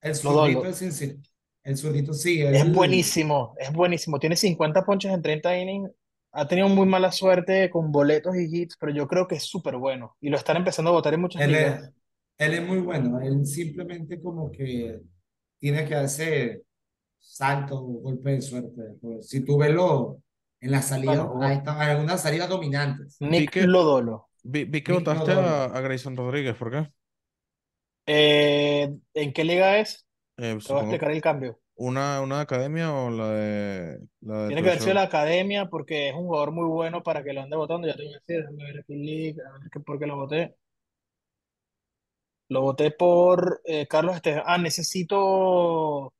el 0.00 0.14
zurdito 0.14 0.66
de 0.68 0.72
Cincinnati. 0.74 1.30
El 1.64 1.76
zurdito, 1.76 2.12
sí, 2.14 2.40
Es 2.50 2.64
él- 2.64 2.72
buenísimo, 2.72 3.54
es 3.58 3.72
buenísimo. 3.72 4.18
Tiene 4.20 4.36
50 4.36 4.84
ponches 4.84 5.12
en 5.12 5.22
30 5.22 5.56
innings. 5.58 5.90
Ha 6.32 6.46
tenido 6.48 6.68
muy 6.68 6.86
mala 6.86 7.10
suerte 7.12 7.68
con 7.70 7.90
boletos 7.92 8.36
y 8.36 8.44
hits, 8.62 8.76
pero 8.78 8.92
yo 8.92 9.08
creo 9.08 9.26
que 9.28 9.34
es 9.36 9.44
súper 9.44 9.76
bueno. 9.76 10.16
Y 10.20 10.30
lo 10.30 10.36
están 10.38 10.56
empezando 10.56 10.90
a 10.90 10.94
votar 10.94 11.14
en 11.14 11.20
muchas 11.22 11.42
Él 11.42 11.46
ligas. 11.46 11.80
es, 11.80 11.92
él 12.38 12.54
es 12.54 12.66
muy 12.66 12.78
bueno, 12.80 13.20
él 13.20 13.46
simplemente 13.46 14.20
como 14.20 14.50
que 14.50 15.00
tiene 15.62 15.86
que 15.88 15.94
hacer 15.96 16.62
saltos 17.18 17.78
o 17.80 17.84
golpes 17.84 18.36
de 18.36 18.42
suerte. 18.42 18.82
Pues, 19.00 19.28
si 19.30 19.44
tú 19.44 19.58
ves 19.58 19.72
lo, 19.72 20.22
en 20.60 20.70
la 20.72 20.82
salida, 20.82 21.24
Bueno, 21.24 21.42
ahí 21.46 21.58
están 21.58 21.80
algunas 21.80 22.22
salidas 22.22 22.48
dominantes. 22.50 23.16
Nick 23.20 23.50
que- 23.50 23.66
Lodolo. 23.66 24.28
Vi, 24.44 24.64
vi 24.64 24.82
que 24.82 24.92
Nick 24.92 25.00
votaste 25.04 25.34
Lodolo. 25.36 25.48
a, 25.48 25.64
a 25.66 25.80
Grayson 25.80 26.16
Rodríguez, 26.16 26.56
¿por 26.56 26.70
qué? 26.72 26.88
Eh, 28.06 28.94
¿en 29.14 29.32
qué 29.32 29.44
liga 29.44 29.78
es? 29.78 30.06
Eh, 30.38 30.58
Te 30.66 30.72
voy 30.72 30.80
a 30.80 30.82
explicar 30.82 31.10
el 31.12 31.22
cambio. 31.22 31.60
una, 31.74 32.20
una 32.20 32.36
de 32.36 32.42
academia 32.42 32.92
o 32.92 33.10
la 33.10 33.28
de 33.30 34.00
la 34.20 34.42
de 34.42 34.46
Tiene 34.48 34.62
que 34.62 34.68
haber 34.70 34.80
sido 34.80 34.94
la 34.94 35.02
academia 35.02 35.66
porque 35.68 36.08
es 36.08 36.14
un 36.14 36.26
jugador 36.26 36.52
muy 36.52 36.66
bueno 36.66 37.02
para 37.02 37.22
que 37.22 37.32
lo 37.32 37.42
ande 37.42 37.56
votando. 37.56 37.86
Ya 37.88 37.94
te 37.96 38.02
voy 38.04 38.14
a 38.14 38.18
decir, 38.18 38.38
déjame 38.40 38.64
ver 38.64 38.78
aquí 38.80 38.92
el 38.94 39.02
league, 39.06 39.36
a 39.42 39.52
ver 39.58 39.70
qué- 39.72 39.80
por 39.80 39.98
qué 39.98 40.06
lo 40.06 40.16
voté. 40.16 40.56
Lo 42.52 42.60
voté 42.62 42.90
por 42.90 43.60
eh, 43.64 43.86
Carlos 43.88 44.16
Esteban. 44.16 44.42
Ah, 44.46 44.58
necesito, 44.58 46.12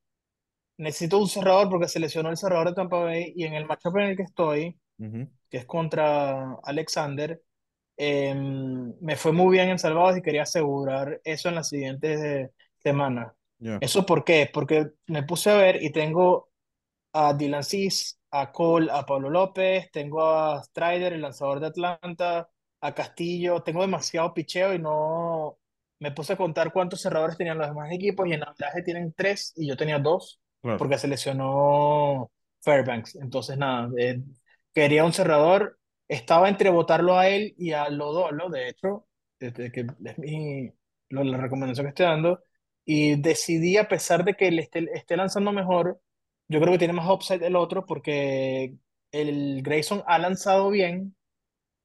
necesito 0.78 1.18
un 1.18 1.28
cerrador 1.28 1.68
porque 1.70 1.88
se 1.88 2.00
lesionó 2.00 2.30
el 2.30 2.36
cerrador 2.36 2.68
de 2.70 2.74
Tampa 2.74 2.98
Bay 3.00 3.32
y 3.36 3.44
en 3.44 3.54
el 3.54 3.66
matchup 3.66 3.96
en 3.98 4.10
el 4.10 4.16
que 4.16 4.22
estoy, 4.24 4.78
Ujú, 4.98 5.28
que 5.50 5.58
es 5.58 5.66
contra 5.66 6.54
Alexander, 6.64 7.42
em, 7.96 8.94
me 9.00 9.16
fue 9.16 9.32
muy 9.32 9.52
bien 9.52 9.70
en 9.70 9.78
salvados 9.78 10.18
y 10.18 10.22
quería 10.22 10.42
asegurar 10.42 11.20
eso 11.24 11.48
en 11.48 11.56
las 11.56 11.68
siguientes 11.68 12.20
eh, 12.22 12.50
semanas. 12.78 13.32
ya. 13.60 13.78
¿Eso 13.80 14.06
por 14.06 14.24
qué? 14.24 14.50
Porque 14.52 14.92
me 15.08 15.24
puse 15.24 15.50
a 15.50 15.56
ver 15.56 15.82
y 15.82 15.90
tengo 15.92 16.50
a 17.12 17.34
Dylan 17.34 17.64
Cease, 17.64 18.16
a 18.30 18.50
Cole, 18.52 18.90
a 18.92 19.04
Pablo 19.06 19.30
López, 19.30 19.90
tengo 19.92 20.22
a 20.24 20.62
Strider, 20.64 21.12
el 21.14 21.22
lanzador 21.22 21.60
de 21.60 21.66
Atlanta, 21.68 22.48
a 22.80 22.94
Castillo, 22.94 23.62
tengo 23.62 23.82
demasiado 23.82 24.32
picheo 24.34 24.74
y 24.74 24.78
no 24.78 25.31
me 26.02 26.12
puse 26.12 26.32
a 26.34 26.36
contar 26.36 26.72
cuántos 26.72 27.00
cerradores 27.00 27.36
tenían 27.36 27.58
los 27.58 27.68
demás 27.68 27.90
equipos 27.92 28.26
y 28.26 28.32
en 28.34 28.42
average 28.42 28.82
tienen 28.82 29.12
tres 29.16 29.52
y 29.56 29.68
yo 29.68 29.76
tenía 29.76 29.98
dos 29.98 30.40
Claro. 30.60 30.78
porque 30.78 30.98
se 30.98 31.08
lesionó 31.08 32.30
Fairbanks. 32.60 33.16
Entonces, 33.16 33.56
nada, 33.58 33.90
eh, 33.98 34.20
quería 34.74 35.04
un 35.04 35.12
cerrador, 35.12 35.78
estaba 36.08 36.48
entre 36.48 36.70
votarlo 36.70 37.18
a 37.18 37.28
él 37.28 37.54
y 37.58 37.72
a 37.72 37.88
Lodolo, 37.88 38.48
de 38.48 38.68
hecho, 38.68 39.06
desde 39.40 39.72
que 39.72 39.86
es 40.04 40.18
mi, 40.18 40.72
lo- 41.08 41.24
la 41.24 41.38
recomendación 41.38 41.86
que 41.86 41.90
estoy 41.90 42.06
dando, 42.06 42.40
y 42.84 43.16
decidí, 43.20 43.76
a 43.76 43.88
pesar 43.88 44.24
de 44.24 44.34
que 44.34 44.48
él 44.48 44.58
esté, 44.58 44.88
esté 44.94 45.16
lanzando 45.16 45.52
mejor, 45.52 46.00
yo 46.48 46.60
creo 46.60 46.72
que 46.72 46.78
tiene 46.78 46.94
más 46.94 47.08
upside 47.08 47.44
el 47.46 47.56
otro 47.56 47.86
porque 47.86 48.74
el 49.12 49.62
Grayson 49.62 50.02
ha 50.06 50.18
lanzado 50.18 50.70
bien 50.70 51.16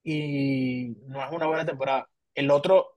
y 0.03 0.95
no 1.07 1.23
es 1.23 1.31
una 1.31 1.47
buena 1.47 1.65
temporada. 1.65 2.09
El 2.35 2.51
otro 2.51 2.96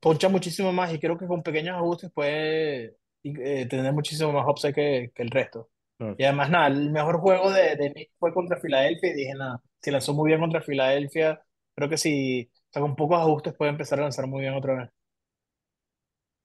poncha 0.00 0.28
muchísimo 0.28 0.72
más 0.72 0.92
y 0.92 0.98
creo 1.00 1.18
que 1.18 1.26
con 1.26 1.42
pequeños 1.42 1.76
ajustes 1.76 2.10
puede 2.12 2.96
eh, 3.24 3.66
tener 3.68 3.92
muchísimo 3.92 4.32
más 4.32 4.46
upside 4.48 4.74
que, 4.74 5.12
que 5.14 5.22
el 5.22 5.30
resto. 5.30 5.70
Claro. 5.98 6.18
Y 6.18 6.24
además, 6.24 6.50
nada, 6.50 6.66
el 6.68 6.90
mejor 6.90 7.18
juego 7.20 7.50
de, 7.52 7.76
de 7.76 7.90
Nick 7.90 8.10
fue 8.18 8.32
contra 8.34 8.58
Filadelfia 8.60 9.10
y 9.10 9.14
dije, 9.14 9.34
nada, 9.34 9.62
si 9.80 9.90
lanzó 9.90 10.14
muy 10.14 10.28
bien 10.28 10.40
contra 10.40 10.60
Filadelfia, 10.62 11.42
creo 11.74 11.88
que 11.88 11.96
si 11.98 12.50
O 12.52 12.72
sea, 12.72 12.82
con 12.82 12.96
pocos 12.96 13.18
ajustes 13.20 13.54
puede 13.54 13.70
empezar 13.72 13.98
a 14.00 14.02
lanzar 14.02 14.26
muy 14.26 14.40
bien 14.42 14.54
otra 14.54 14.74
vez. 14.74 14.90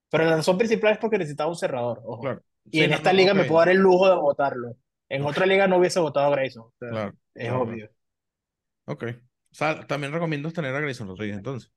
Pero 0.09 0.25
la 0.25 0.35
razón 0.37 0.57
principal 0.57 0.93
es 0.93 0.99
porque 0.99 1.17
necesitaba 1.17 1.49
un 1.49 1.55
cerrador, 1.55 2.01
ojo. 2.05 2.23
Claro. 2.23 2.43
Y 2.71 2.81
Sí, 2.81 2.83
en 2.83 2.93
esta 2.93 3.13
no, 3.13 3.13
liga 3.13 3.33
me 3.33 3.43
ok. 3.43 3.45
puedo 3.45 3.59
dar 3.59 3.69
el 3.69 3.77
lujo 3.77 4.09
de 4.09 4.15
votarlo. 4.15 4.77
En 5.09 5.23
otra 5.25 5.45
liga 5.45 5.67
no 5.67 5.77
hubiese 5.77 5.99
votado 5.99 6.27
a 6.27 6.35
Grayson. 6.35 6.63
o 6.63 6.73
sea, 6.79 6.89
Claro, 6.89 7.17
es 7.35 7.51
obvio. 7.51 7.89
Ok. 8.85 9.03
O 9.51 9.55
sea, 9.55 9.85
también 9.87 10.13
recomiendo 10.13 10.51
tener 10.51 10.73
a 10.75 10.79
Grayson 10.79 11.07
Rodríguez 11.07 11.37
entonces. 11.37 11.71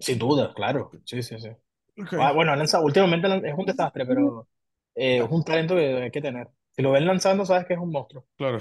Sin 0.00 0.18
duda, 0.18 0.52
claro. 0.54 0.90
Sí, 1.04 1.22
sí, 1.22 1.38
sí. 1.38 1.48
Ok. 1.98 2.14
Ah, 2.18 2.32
bueno, 2.32 2.54
lanza, 2.56 2.80
últimamente 2.80 3.28
lan- 3.28 3.44
es 3.44 3.54
un 3.56 3.66
desastre, 3.66 4.06
pero 4.06 4.48
eh, 4.94 5.18
es 5.18 5.30
un 5.30 5.44
talento 5.44 5.74
que 5.76 6.02
hay 6.04 6.10
que 6.10 6.20
tener. 6.20 6.48
Si 6.70 6.82
lo 6.82 6.92
ven 6.92 7.06
lanzando, 7.06 7.44
sabes 7.44 7.66
que 7.66 7.74
es 7.74 7.80
un 7.80 7.90
monstruo. 7.90 8.26
Claro. 8.36 8.60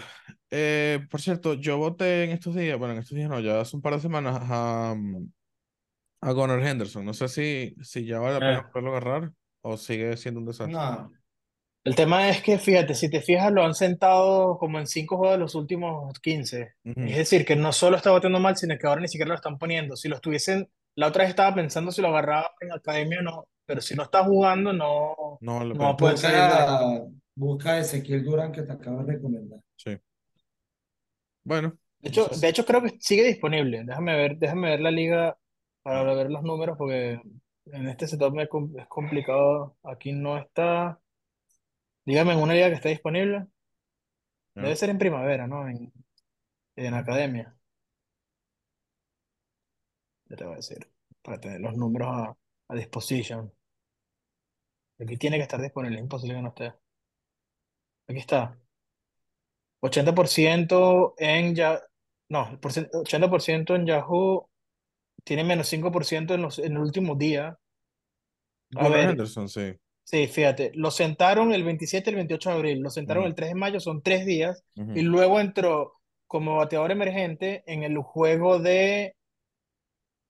Eh, 0.50 1.00
por 1.10 1.22
cierto, 1.22 1.54
yo 1.54 1.78
voté 1.78 2.26
en 2.26 2.32
estos 2.32 2.56
días, 2.56 2.78
bueno, 2.78 2.94
en 2.94 3.00
estos 3.00 3.16
días 3.16 3.30
no, 3.30 3.40
ya 3.40 3.62
hace 3.62 3.76
un 3.76 3.82
par 3.82 3.94
de 3.94 4.02
semanas 4.02 4.38
a, 4.42 4.96
a 6.22 6.32
Gunnar 6.34 6.62
Henderson. 6.66 7.06
No 7.06 7.14
sé 7.14 7.28
si, 7.28 7.76
si 7.84 8.06
ya 8.06 8.20
vale 8.20 8.34
la 8.36 8.40
pena 8.40 8.60
Eh, 8.60 8.64
poderlo 8.72 8.92
agarrar 8.92 9.32
o 9.62 9.78
sigue 9.78 10.18
siendo 10.18 10.40
un 10.40 10.46
desastre. 10.46 10.74
No, 10.74 11.12
el 11.84 11.96
tema 11.96 12.30
es 12.30 12.42
que, 12.44 12.60
fíjate, 12.60 12.94
si 12.96 13.10
te 13.10 13.22
fijas, 13.22 13.52
lo 13.52 13.64
han 13.64 13.74
sentado 13.74 14.58
como 14.58 14.80
en 14.80 14.88
cinco 14.88 15.18
juegos 15.18 15.36
de 15.38 15.40
los 15.42 15.56
últimos 15.56 16.20
15. 16.20 16.76
Es 16.84 17.18
decir, 17.18 17.46
que 17.46 17.56
no 17.56 17.74
solo 17.74 17.98
está 17.98 18.12
bateando 18.12 18.40
mal, 18.40 18.58
sino 18.58 18.78
que 18.78 18.88
ahora 18.88 19.02
ni 19.02 19.08
siquiera 19.08 19.30
lo 19.30 19.36
están 19.36 19.58
poniendo. 19.58 19.96
Si 19.96 20.08
lo 20.10 20.16
estuviesen, 20.16 20.70
la 20.96 21.08
otra 21.08 21.24
vez 21.24 21.30
estaba 21.32 21.56
pensando 21.56 21.92
si 21.92 22.02
lo 22.02 22.10
agarraba 22.10 22.52
en 22.62 22.72
academia 22.74 23.20
o 23.20 23.24
no, 23.24 23.48
pero 23.66 23.82
si 23.82 23.96
no 23.96 24.04
está 24.04 24.24
jugando, 24.24 24.74
no, 24.74 25.42
No 25.42 25.56
vale 25.60 25.76
la 25.76 25.76
no 25.76 25.84
va 25.86 25.90
a 25.92 25.98
pena. 25.98 25.98
poder 25.98 26.18
salir 26.18 26.48
de 26.48 26.56
ahí. 26.56 26.78
busca, 26.78 27.12
busca 27.36 27.72
a 27.74 27.80
Ezequiel 27.80 28.24
Durán 28.24 28.52
que 28.54 28.64
te 28.64 28.72
acabo 28.74 29.04
de 29.04 29.14
recomendar. 29.14 29.60
Sí. 29.76 29.98
Bueno, 31.44 31.78
De 32.00 32.10
hecho, 32.10 32.28
de 32.28 32.48
hecho, 32.50 32.66
creo 32.66 32.82
que 32.82 32.98
sigue 33.00 33.24
disponible. 33.24 33.84
Déjame 33.86 34.16
ver, 34.16 34.38
déjame 34.38 34.70
ver 34.72 34.80
la 34.82 34.92
liga 34.92 35.38
para 35.84 36.14
ver 36.14 36.30
los 36.32 36.44
números, 36.44 36.78
porque 36.78 37.22
en 37.66 37.88
este 37.88 38.08
setup 38.08 38.38
es 38.40 38.50
complicado. 38.88 39.78
Aquí 39.84 40.12
no 40.14 40.38
está. 40.38 41.00
Dígame 42.06 42.34
en 42.34 42.40
una 42.40 42.54
liga 42.54 42.70
que 42.70 42.76
esté 42.76 42.90
disponible. 42.90 43.48
Debe 44.56 44.76
ser 44.76 44.90
en 44.90 44.98
primavera, 44.98 45.48
¿no? 45.48 45.68
En, 45.68 45.92
en 46.78 46.94
academia. 46.96 47.56
Ya 50.32 50.36
te 50.38 50.46
voy 50.46 50.54
a 50.54 50.56
decir. 50.58 50.90
Para 51.22 51.40
tener 51.40 51.62
los 51.62 51.78
números 51.78 52.10
a, 52.10 52.38
a 52.70 52.76
disposition. 52.76 53.54
Aquí 55.02 55.18
tiene 55.18 55.36
que 55.36 55.44
estar 55.44 55.62
disponible, 55.62 55.98
es 55.98 56.04
imposible 56.04 56.36
que 56.38 56.42
no 56.44 56.48
esté. 56.48 56.74
Aquí 58.08 58.20
está. 58.20 58.42
80% 59.82 61.14
en 61.18 61.56
ya. 61.56 61.80
No, 62.30 62.50
el 62.50 62.60
porcent- 62.60 62.90
80% 62.94 63.76
en 63.76 63.86
Yahoo. 63.86 64.50
Tiene 65.26 65.44
menos 65.46 65.68
5% 65.70 66.36
en, 66.36 66.44
los, 66.44 66.60
en 66.60 66.74
el 66.74 66.80
último 66.80 67.16
día. 67.16 67.58
A 68.76 68.90
ver, 68.90 69.10
Henderson, 69.10 69.48
sí. 69.50 69.78
sí, 70.04 70.28
fíjate, 70.28 70.72
lo 70.76 70.92
sentaron 70.92 71.54
el 71.54 71.64
27 71.64 72.10
y 72.12 72.14
el 72.14 72.18
28 72.18 72.50
de 72.52 72.56
abril, 72.58 72.80
lo 72.82 72.90
sentaron 72.92 73.24
Ujú, 73.24 73.28
el 73.28 73.36
3 73.36 73.50
de 73.52 73.56
mayo, 73.56 73.80
son 73.82 74.02
tres 74.04 74.26
días, 74.26 74.64
y 74.94 75.02
luego 75.04 75.40
entró 75.40 75.94
como 76.28 76.58
bateador 76.58 76.92
emergente 76.92 77.64
en 77.68 77.84
el 77.84 77.98
juego 78.00 78.60
de, 78.60 79.16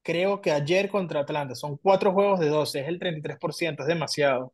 creo 0.03 0.41
que 0.41 0.51
ayer 0.51 0.89
contra 0.89 1.21
Atlanta, 1.21 1.55
son 1.55 1.77
cuatro 1.77 2.13
juegos 2.13 2.39
de 2.39 2.49
12, 2.49 2.81
es 2.81 2.87
el 2.87 2.99
33%, 2.99 3.81
es 3.81 3.87
demasiado. 3.87 4.53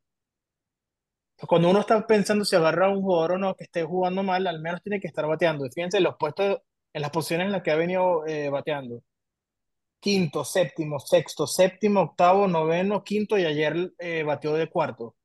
Cuando 1.46 1.70
uno 1.70 1.82
está 1.82 2.06
pensando 2.08 2.44
si 2.46 2.56
agarra 2.56 2.88
a 2.88 2.90
un 2.90 3.02
jugador 3.02 3.34
o 3.34 3.38
no 3.38 3.56
que 3.56 3.66
esté 3.66 3.84
jugando 3.84 4.24
mal, 4.24 4.48
al 4.48 4.60
menos 4.60 4.82
tiene 4.82 5.00
que 5.00 5.08
estar 5.08 5.28
bateando. 5.28 5.66
Y 5.66 5.70
Fíjense, 5.70 6.00
los 6.00 6.16
puestos, 6.18 6.62
en 6.94 7.02
las 7.02 7.12
posiciones 7.12 7.46
en 7.46 7.52
las 7.52 7.62
que 7.62 7.72
ha 7.72 7.76
venido 7.76 8.26
eh, 8.26 8.50
bateando. 8.50 9.04
Quinto, 10.00 10.44
séptimo, 10.44 11.00
sexto, 11.00 11.46
séptimo, 11.46 12.02
octavo, 12.02 12.48
noveno, 12.48 13.04
quinto 13.04 13.38
y 13.38 13.46
ayer 13.46 13.94
eh, 14.00 14.24
bateó 14.24 14.54
de 14.54 14.68
cuarto. 14.68 15.16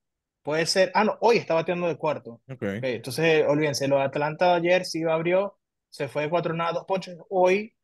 Puede 0.43 0.67
ser, 0.67 0.91
ah, 0.95 1.05
no, 1.05 1.17
hoy 1.21 1.39
está 1.39 1.55
bateando 1.55 1.87
de 1.89 1.97
cuarto. 1.97 2.43
Ok. 2.51 2.63
Ok, 2.63 2.85
entonces, 2.85 3.47
olvídense, 3.49 3.89
lo 3.89 3.97
de 3.97 4.03
Atlanta 4.05 4.55
ayer 4.55 4.85
sí 4.85 5.03
abrió, 5.05 5.59
se 5.89 6.09
fue 6.09 6.25
de 6.25 6.31
cuatro 6.31 6.53
nada, 6.53 6.73
dos 6.73 6.85
ponches. 6.85 7.17
Hoy 7.31 7.75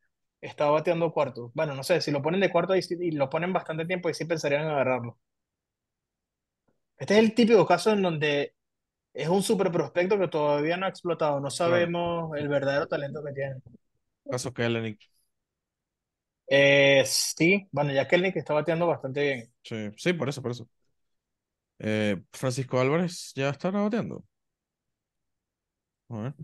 está 0.41 0.65
bateando 0.69 1.11
cuarto. 1.11 1.51
Bueno, 1.53 1.75
no 1.75 1.83
sé, 1.83 2.01
si 2.01 2.11
lo 2.11 2.21
ponen 2.21 2.41
de 2.41 2.51
cuarto 2.51 2.75
y, 2.75 3.11
lo 3.11 3.29
ponen 3.29 3.53
bastante 3.53 3.85
tiempo, 3.85 4.09
y 4.09 4.13
sí 4.13 4.25
pensarían 4.25 4.63
en 4.63 4.69
agarrarlo. 4.69 5.17
Este 6.97 7.13
es 7.15 7.19
el 7.19 7.33
típico 7.33 7.65
caso 7.65 7.91
en 7.91 8.01
donde 8.01 8.53
es 9.13 9.27
un 9.27 9.43
super 9.43 9.71
prospecto 9.71 10.19
que 10.19 10.27
todavía 10.27 10.77
no 10.77 10.85
ha 10.85 10.89
explotado. 10.89 11.39
No 11.39 11.49
Claro. 11.49 11.51
sabemos 11.51 12.37
el 12.37 12.47
verdadero 12.47 12.87
talento 12.87 13.23
que 13.23 13.33
tiene. 13.33 13.55
Caso 14.29 14.53
Kellenic. 14.53 14.99
Eh, 16.47 17.03
sí, 17.05 17.67
bueno, 17.71 17.93
ya 17.93 18.07
que 18.07 18.31
está 18.35 18.53
bateando 18.53 18.87
bastante 18.87 19.21
bien. 19.21 19.53
Sí, 19.63 19.75
sí, 19.97 20.13
por 20.13 20.29
eso, 20.29 20.41
por 20.41 20.51
eso. 20.51 20.67
Eh, 21.79 22.21
Francisco 22.33 22.79
Álvarez 22.79 23.31
ya 23.35 23.49
está 23.49 23.71
bateando. 23.71 24.25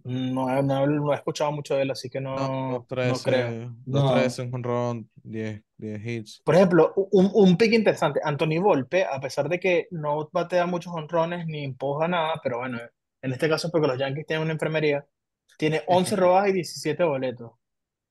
No, 0.03 0.49
he- 0.49 0.61
no, 0.63 0.83
he- 0.83 0.87
no 0.87 1.11
he 1.11 1.15
escuchado 1.15 1.51
mucho 1.51 1.75
de 1.75 1.81
él, 1.81 1.91
así 1.91 2.09
que 2.09 2.21
No, 2.21 2.35
no, 2.35 2.71
no 2.71 2.85
creo. 2.85 3.47
2-13, 3.49 3.75
No, 3.87 3.99
2-13, 4.15 4.41
un 4.43 4.51
jonrón, 4.51 5.09
10, 5.23 5.63
10 5.77 6.05
hits. 6.05 6.41
Por 6.45 6.55
ejemplo, 6.55 6.93
un, 6.95 7.31
un 7.33 7.57
pick 7.57 7.73
interesante, 7.73 8.19
Anthony 8.23 8.59
Volpe, 8.61 9.05
a 9.05 9.19
pesar 9.19 9.49
de 9.49 9.59
que 9.59 9.87
no 9.91 10.29
batea 10.31 10.65
muchos 10.67 10.93
honrones 10.93 11.47
ni 11.47 11.63
empuja 11.63 12.07
nada, 12.07 12.39
pero 12.43 12.59
bueno, 12.59 12.79
en 13.21 13.31
este 13.33 13.49
caso 13.49 13.67
es 13.67 13.71
porque 13.71 13.87
los 13.87 13.97
Yankees 13.97 14.27
tienen 14.27 14.43
una 14.43 14.53
enfermería, 14.53 15.03
tiene 15.57 15.81
11 15.87 16.15
robadas 16.15 16.49
y 16.49 16.53
17 16.53 17.03
boletos. 17.03 17.51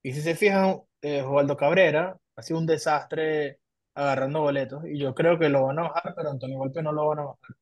Y 0.03 0.13
si 0.13 0.21
se 0.23 0.35
fijan, 0.35 0.81
eh, 1.03 1.23
Osvaldo 1.23 1.57
Cabrera 1.57 2.17
ha 2.37 2.43
sido 2.43 2.59
un 2.59 2.67
desastre 2.67 3.59
agarrando 3.95 4.41
boletos, 4.41 4.85
y 4.87 4.99
yo 4.99 5.15
creo 5.15 5.39
que 5.39 5.49
lo 5.49 5.67
van 5.67 5.79
a 5.79 5.83
bajar, 5.83 6.15
pero 6.17 6.31
Anthony 6.31 6.57
Volpe 6.57 6.83
no 6.83 6.91
lo 6.91 7.07
van 7.07 7.19
a 7.21 7.23
bajar. 7.27 7.57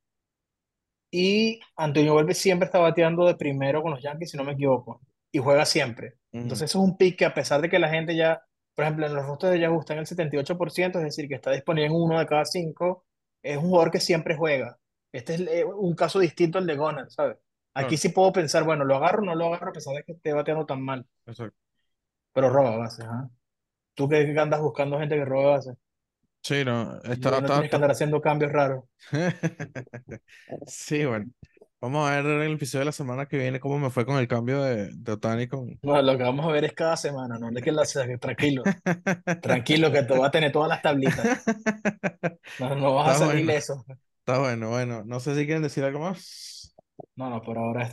Y 1.14 1.60
Antonio 1.76 2.14
Volpe 2.14 2.32
siempre 2.32 2.64
está 2.64 2.78
bateando 2.78 3.26
de 3.26 3.34
primero 3.34 3.82
con 3.82 3.90
los 3.90 4.02
Yankees, 4.02 4.30
si 4.30 4.38
no 4.38 4.44
me 4.44 4.52
equivoco, 4.52 5.02
y 5.30 5.38
juega 5.38 5.66
siempre. 5.66 6.14
Entonces, 6.32 6.70
eso 6.70 6.78
es 6.78 6.88
un 6.88 6.96
pick 6.96 7.18
que 7.18 7.26
a 7.26 7.34
pesar 7.34 7.60
de 7.60 7.68
que 7.68 7.78
la 7.78 7.90
gente 7.90 8.16
ya, 8.16 8.42
por 8.74 8.86
ejemplo, 8.86 9.04
en 9.04 9.14
los 9.14 9.26
rostros 9.26 9.52
de 9.52 9.60
Yahoo 9.60 9.80
está 9.80 9.92
en 9.92 9.98
el 9.98 10.06
78%, 10.06 10.96
es 10.96 11.04
decir, 11.04 11.28
que 11.28 11.34
está 11.34 11.50
disponible 11.50 11.88
en 11.88 11.92
uno 11.92 12.18
de 12.18 12.24
cada 12.24 12.46
cinco, 12.46 13.04
es 13.42 13.58
un 13.58 13.64
jugador 13.64 13.90
que 13.90 14.00
siempre 14.00 14.36
juega. 14.38 14.78
Este 15.12 15.34
es 15.34 15.40
eh, 15.42 15.64
un 15.66 15.94
caso 15.94 16.18
distinto 16.18 16.56
al 16.56 16.66
de 16.66 16.76
Gunnar, 16.76 17.10
¿sabes? 17.10 17.36
Aquí 17.74 17.98
sí 17.98 18.08
puedo 18.08 18.32
pensar, 18.32 18.64
bueno, 18.64 18.84
lo 18.86 18.96
agarro 18.96 19.22
o 19.22 19.26
no 19.26 19.34
lo 19.34 19.46
agarro 19.48 19.68
a 19.68 19.72
pesar 19.74 19.94
de 19.94 20.04
que 20.04 20.12
esté 20.12 20.32
bateando 20.32 20.64
tan 20.64 20.82
mal, 20.82 21.06
exacto. 21.26 21.56
pero 22.32 22.50
roba 22.50 22.76
bases, 22.76 23.04
¿ah? 23.06 23.28
¿Tú 23.94 24.08
qué, 24.08 24.32
qué 24.32 24.40
andas 24.40 24.60
buscando 24.60 24.98
gente 24.98 25.16
que 25.16 25.24
robe 25.24 25.46
bases? 25.46 25.76
Sí, 26.42 26.64
no, 26.64 26.96
está, 27.04 27.30
no 27.30 27.36
está, 27.38 27.46
tienes 27.46 27.60
que 27.60 27.64
está- 27.66 27.76
andar 27.76 27.90
haciendo 27.92 28.20
cambios 28.20 28.52
raros. 28.52 28.84
Sí, 30.66 31.04
bueno. 31.04 31.30
Vamos 31.80 32.08
a 32.08 32.14
ver 32.22 32.26
en 32.26 32.42
el 32.42 32.52
episodio 32.54 32.80
de 32.80 32.84
la 32.86 32.92
semana 32.92 33.26
que 33.26 33.38
viene 33.38 33.58
cómo 33.58 33.76
me 33.78 33.90
fue 33.90 34.06
con 34.06 34.16
el 34.18 34.28
cambio 34.28 34.62
de, 34.62 34.90
de 34.94 35.12
Otani 35.12 35.48
con... 35.48 35.80
No, 35.82 36.00
lo 36.00 36.16
que 36.16 36.22
vamos 36.22 36.46
a 36.46 36.52
ver 36.52 36.64
es 36.64 36.74
cada 36.74 36.96
semana, 36.96 37.38
no 37.38 37.48
es 37.50 37.64
que 37.64 37.72
la 37.72 37.82
tranquilo, 38.20 38.62
tranquilo, 39.42 39.90
que 39.90 40.04
te 40.04 40.16
va 40.16 40.28
a 40.28 40.30
tener 40.30 40.52
todas 40.52 40.68
las 40.68 40.80
tablitas. 40.80 41.42
No, 42.58 42.74
no 42.76 42.94
vas 42.94 43.08
a 43.08 43.12
Está 43.12 43.26
salir 43.26 43.34
bueno, 43.44 43.52
ileso. 43.52 43.84
está 44.20 44.38
bueno, 44.38 44.68
bueno. 44.70 45.02
No 45.04 45.20
sé 45.20 45.34
si 45.34 45.44
quieren 45.44 45.62
decir 45.62 45.82
algo 45.84 46.00
más. 46.00 46.74
No, 47.16 47.30
no, 47.30 47.42
por 47.42 47.58
ahora 47.58 47.88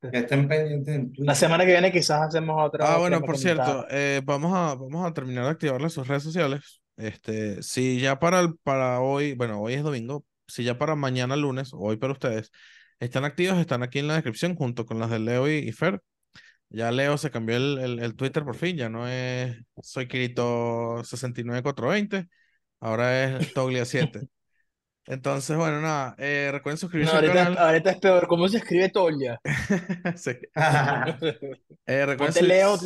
Que 0.00 0.18
estén 0.18 0.46
pendientes 0.46 0.94
en 0.94 1.12
La 1.18 1.34
semana 1.34 1.64
que 1.64 1.72
viene 1.72 1.90
quizás 1.90 2.22
hacemos 2.28 2.56
otro 2.62 2.84
Ah, 2.84 2.98
bueno, 2.98 3.20
por 3.22 3.38
cierto, 3.38 3.86
eh, 3.90 4.20
vamos 4.24 4.52
a, 4.54 4.74
vamos 4.74 5.06
a 5.06 5.12
terminar 5.14 5.44
de 5.44 5.50
activarle 5.50 5.88
sus 5.88 6.06
redes 6.06 6.22
sociales. 6.24 6.82
Este, 6.96 7.62
si 7.62 8.00
ya 8.00 8.18
para, 8.18 8.40
el- 8.40 8.56
para 8.62 9.00
hoy, 9.00 9.34
bueno, 9.34 9.60
hoy 9.60 9.74
es 9.74 9.82
domingo, 9.82 10.24
si 10.46 10.64
ya 10.64 10.78
para 10.78 10.94
mañana 10.96 11.36
lunes, 11.36 11.70
hoy 11.74 11.96
para 11.96 12.12
ustedes, 12.12 12.50
están 13.00 13.24
activos, 13.24 13.58
están 13.58 13.82
aquí 13.82 13.98
en 14.00 14.08
la 14.08 14.14
descripción 14.14 14.54
junto 14.54 14.84
con 14.86 14.98
las 14.98 15.10
de 15.10 15.18
Leo 15.20 15.48
y, 15.48 15.54
y 15.58 15.72
Fer. 15.72 16.02
Ya 16.70 16.92
Leo 16.92 17.18
se 17.18 17.30
cambió 17.30 17.56
el, 17.56 17.78
el, 17.78 17.98
el 18.00 18.16
Twitter 18.16 18.44
por 18.44 18.56
fin, 18.56 18.76
ya 18.76 18.88
no 18.88 19.08
es 19.08 19.56
soy 19.82 20.08
Kirito 20.08 21.02
69420, 21.04 22.28
ahora 22.80 23.24
es 23.38 23.48
Toglia7. 23.54 24.28
Entonces, 25.06 25.56
bueno, 25.56 25.80
nada, 25.82 26.14
eh, 26.18 26.50
recuerden 26.52 26.78
No, 26.78 26.80
suscribirse 26.80 27.16
al 27.16 27.22
ahorita, 27.22 27.34
canal. 27.44 27.58
ahorita 27.58 27.90
es 27.90 27.98
peor. 27.98 28.26
¿Cómo 28.28 28.48
se 28.48 28.58
escribe 28.58 28.88
Tolia? 28.90 29.40
Sí. 30.16 30.32
Eh, 31.86 32.06
recuerden 32.06 32.16
Ponte 32.16 32.42
Leo, 32.42 32.76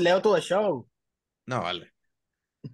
show. 0.40 0.88
No, 1.46 1.62
vale. 1.62 1.93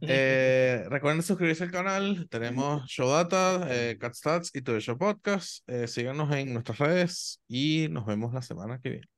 Eh, 0.02 0.84
recuerden 0.88 1.22
suscribirse 1.22 1.64
al 1.64 1.70
canal. 1.70 2.28
Tenemos 2.30 2.84
Showdata, 2.86 3.66
eh, 3.70 3.98
CatStats 3.98 4.50
y 4.54 4.62
todo 4.62 4.80
Show 4.80 4.96
Podcast. 4.96 5.68
Eh, 5.68 5.86
síganos 5.88 6.34
en 6.34 6.52
nuestras 6.52 6.78
redes 6.78 7.40
y 7.48 7.88
nos 7.90 8.06
vemos 8.06 8.32
la 8.32 8.42
semana 8.42 8.80
que 8.80 8.90
viene. 8.90 9.09